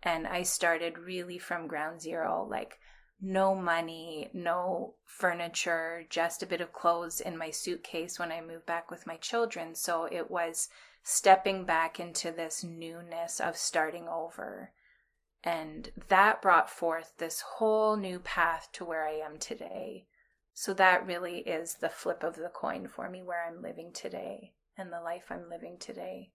And 0.03 0.27
I 0.27 0.43
started 0.43 0.99
really 0.99 1.39
from 1.39 1.67
ground 1.67 2.01
zero, 2.01 2.47
like 2.49 2.79
no 3.21 3.55
money, 3.55 4.31
no 4.33 4.95
furniture, 5.05 6.05
just 6.09 6.43
a 6.43 6.47
bit 6.47 6.61
of 6.61 6.73
clothes 6.73 7.21
in 7.21 7.37
my 7.37 7.51
suitcase 7.51 8.19
when 8.19 8.31
I 8.31 8.41
moved 8.41 8.67
back 8.67 8.91
with 8.91 9.07
my 9.07 9.17
children. 9.17 9.75
So 9.75 10.05
it 10.05 10.31
was 10.31 10.69
stepping 11.03 11.65
back 11.65 11.99
into 11.99 12.31
this 12.31 12.63
newness 12.63 13.41
of 13.41 13.57
starting 13.57 14.07
over. 14.09 14.73
And 15.43 15.91
that 16.09 16.43
brought 16.43 16.71
forth 16.71 17.13
this 17.19 17.41
whole 17.41 17.97
new 17.97 18.19
path 18.19 18.69
to 18.75 18.85
where 18.85 19.07
I 19.07 19.15
am 19.15 19.39
today. 19.39 20.07
So 20.55 20.75
that 20.75 21.07
really 21.07 21.39
is 21.39 21.75
the 21.75 21.89
flip 21.89 22.23
of 22.23 22.37
the 22.37 22.51
coin 22.53 22.89
for 22.89 23.09
me 23.09 23.23
where 23.23 23.45
I'm 23.47 23.63
living 23.63 23.93
today 23.93 24.53
and 24.77 24.93
the 24.93 25.01
life 25.01 25.27
I'm 25.31 25.49
living 25.49 25.77
today. 25.79 26.31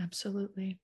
Absolutely. 0.00 0.78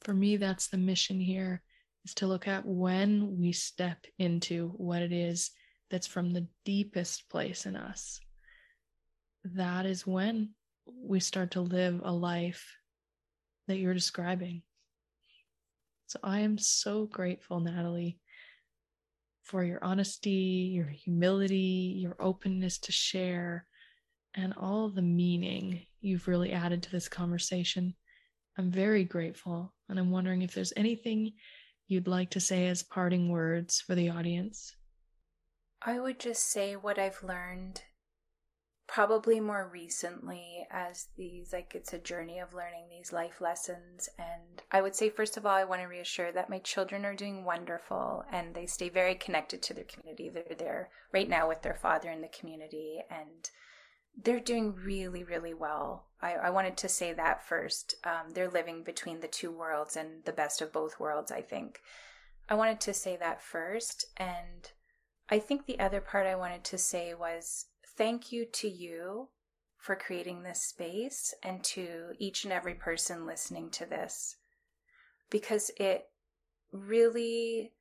For 0.00 0.14
me, 0.14 0.36
that's 0.36 0.68
the 0.68 0.78
mission 0.78 1.20
here 1.20 1.62
is 2.04 2.14
to 2.14 2.26
look 2.26 2.48
at 2.48 2.66
when 2.66 3.38
we 3.38 3.52
step 3.52 4.04
into 4.18 4.68
what 4.76 5.02
it 5.02 5.12
is 5.12 5.50
that's 5.90 6.06
from 6.06 6.30
the 6.30 6.46
deepest 6.64 7.28
place 7.28 7.66
in 7.66 7.76
us, 7.76 8.20
that 9.44 9.86
is 9.86 10.06
when 10.06 10.50
we 10.86 11.20
start 11.20 11.52
to 11.52 11.60
live 11.60 12.00
a 12.04 12.12
life 12.12 12.76
that 13.68 13.78
you're 13.78 13.94
describing. 13.94 14.62
So 16.06 16.18
I 16.22 16.40
am 16.40 16.58
so 16.58 17.06
grateful, 17.06 17.60
Natalie, 17.60 18.18
for 19.44 19.62
your 19.62 19.82
honesty, 19.82 20.70
your 20.74 20.86
humility, 20.86 21.96
your 22.00 22.16
openness 22.18 22.78
to 22.78 22.92
share, 22.92 23.66
and 24.34 24.54
all 24.56 24.88
the 24.88 25.02
meaning 25.02 25.86
you've 26.00 26.28
really 26.28 26.52
added 26.52 26.82
to 26.82 26.90
this 26.90 27.08
conversation. 27.08 27.94
I'm 28.58 28.70
very 28.70 29.04
grateful, 29.04 29.72
and 29.88 29.98
I'm 29.98 30.10
wondering 30.10 30.42
if 30.42 30.54
there's 30.54 30.72
anything 30.76 31.32
you'd 31.90 32.08
like 32.08 32.30
to 32.30 32.40
say 32.40 32.66
as 32.68 32.82
parting 32.82 33.30
words 33.30 33.80
for 33.80 33.94
the 33.94 34.08
audience. 34.08 34.76
I 35.82 35.98
would 35.98 36.20
just 36.20 36.50
say 36.50 36.76
what 36.76 36.98
I've 36.98 37.22
learned 37.22 37.82
probably 38.86 39.38
more 39.38 39.68
recently 39.72 40.66
as 40.70 41.06
these 41.16 41.52
like 41.52 41.74
it's 41.76 41.92
a 41.92 41.98
journey 41.98 42.40
of 42.40 42.52
learning 42.52 42.88
these 42.90 43.12
life 43.12 43.40
lessons. 43.40 44.08
And 44.18 44.62
i 44.72 44.80
would 44.80 44.96
say 44.96 45.08
first 45.08 45.36
of 45.36 45.46
all 45.46 45.54
i 45.54 45.64
want 45.64 45.80
to 45.80 45.86
reassure 45.86 46.32
that 46.32 46.50
my 46.50 46.58
children 46.58 47.04
are 47.04 47.14
doing 47.14 47.44
wonderful 47.44 48.24
and 48.32 48.52
they 48.52 48.66
stay 48.66 48.88
very 48.88 49.14
connected 49.14 49.62
to 49.62 49.74
their 49.74 49.84
community. 49.84 50.28
They're 50.28 50.56
there 50.58 50.90
right 51.12 51.28
now 51.28 51.48
with 51.48 51.62
their 51.62 51.76
father 51.76 52.10
in 52.10 52.20
the 52.20 52.28
community. 52.28 53.00
And 53.10 53.50
they're 54.16 54.40
doing 54.40 54.74
really 54.74 55.24
really 55.24 55.54
well. 55.54 56.06
I, 56.22 56.34
I 56.34 56.50
wanted 56.50 56.76
to 56.78 56.88
say 56.88 57.12
that 57.14 57.46
first. 57.46 57.94
Um, 58.04 58.32
they're 58.34 58.50
living 58.50 58.82
between 58.84 59.20
the 59.20 59.28
two 59.28 59.50
worlds 59.50 59.96
and 59.96 60.24
the 60.24 60.32
best 60.32 60.60
of 60.60 60.72
both 60.72 61.00
worlds 61.00 61.32
i 61.32 61.40
think. 61.40 61.80
I 62.48 62.54
wanted 62.54 62.80
to 62.80 62.94
say 62.94 63.16
that 63.16 63.42
first 63.42 64.06
and 64.16 64.72
i 65.28 65.38
think 65.38 65.66
the 65.66 65.78
other 65.78 66.00
part 66.00 66.26
i 66.26 66.34
wanted 66.34 66.64
to 66.64 66.78
say 66.78 67.14
was 67.14 67.66
thank 67.96 68.32
you 68.32 68.44
to 68.44 68.68
you 68.68 69.28
for 69.76 69.96
creating 69.96 70.42
this 70.42 70.62
space 70.62 71.32
and 71.42 71.62
to 71.64 72.12
each 72.18 72.44
and 72.44 72.52
every 72.52 72.74
person 72.74 73.24
listening 73.26 73.70
to 73.70 73.86
this 73.86 74.36
because 75.30 75.70
it 75.78 76.08
really 76.72 77.72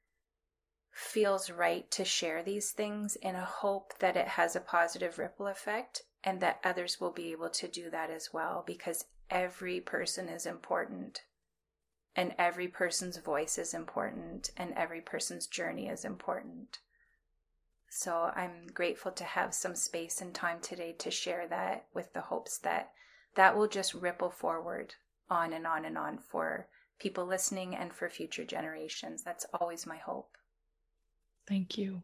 feels 0.91 1.49
right 1.49 1.89
to 1.91 2.05
share 2.05 2.41
these 2.43 2.71
things 2.71 3.15
in 3.17 3.35
a 3.35 3.45
hope 3.45 3.93
that 3.99 4.15
it 4.15 4.27
has 4.27 4.55
a 4.55 4.61
positive 4.61 5.17
ripple 5.19 5.47
effect 5.47 6.03
and 6.23 6.41
that 6.41 6.59
others 6.63 6.99
will 6.99 7.11
be 7.11 7.31
able 7.31 7.49
to 7.49 7.67
do 7.67 7.89
that 7.89 8.09
as 8.09 8.29
well 8.33 8.63
because 8.65 9.05
every 9.29 9.79
person 9.79 10.27
is 10.27 10.45
important 10.45 11.21
and 12.15 12.33
every 12.37 12.67
person's 12.67 13.17
voice 13.17 13.57
is 13.57 13.73
important 13.73 14.51
and 14.57 14.73
every 14.73 15.01
person's 15.01 15.47
journey 15.47 15.87
is 15.87 16.03
important. 16.03 16.79
So 17.89 18.31
I'm 18.35 18.67
grateful 18.73 19.11
to 19.13 19.23
have 19.23 19.53
some 19.53 19.75
space 19.75 20.21
and 20.21 20.33
time 20.33 20.59
today 20.61 20.93
to 20.99 21.09
share 21.09 21.47
that 21.47 21.85
with 21.93 22.13
the 22.13 22.21
hopes 22.21 22.57
that 22.59 22.91
that 23.35 23.55
will 23.55 23.67
just 23.67 23.93
ripple 23.93 24.29
forward 24.29 24.95
on 25.29 25.53
and 25.53 25.65
on 25.65 25.85
and 25.85 25.97
on 25.97 26.17
for 26.17 26.67
people 26.99 27.25
listening 27.25 27.75
and 27.75 27.93
for 27.93 28.09
future 28.09 28.43
generations. 28.43 29.23
That's 29.23 29.45
always 29.59 29.87
my 29.87 29.97
hope. 29.97 30.35
Thank 31.47 31.77
you. 31.77 32.03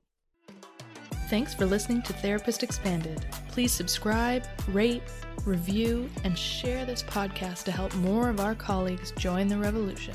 Thanks 1.27 1.55
for 1.55 1.65
listening 1.65 2.03
to 2.03 2.13
Therapist 2.13 2.61
Expanded. 2.61 3.25
Please 3.47 3.71
subscribe, 3.71 4.45
rate, 4.67 5.01
review, 5.43 6.07
and 6.23 6.37
share 6.37 6.85
this 6.85 7.01
podcast 7.01 7.63
to 7.63 7.71
help 7.71 7.95
more 7.95 8.29
of 8.29 8.39
our 8.39 8.53
colleagues 8.53 9.11
join 9.13 9.47
the 9.47 9.57
revolution. 9.57 10.13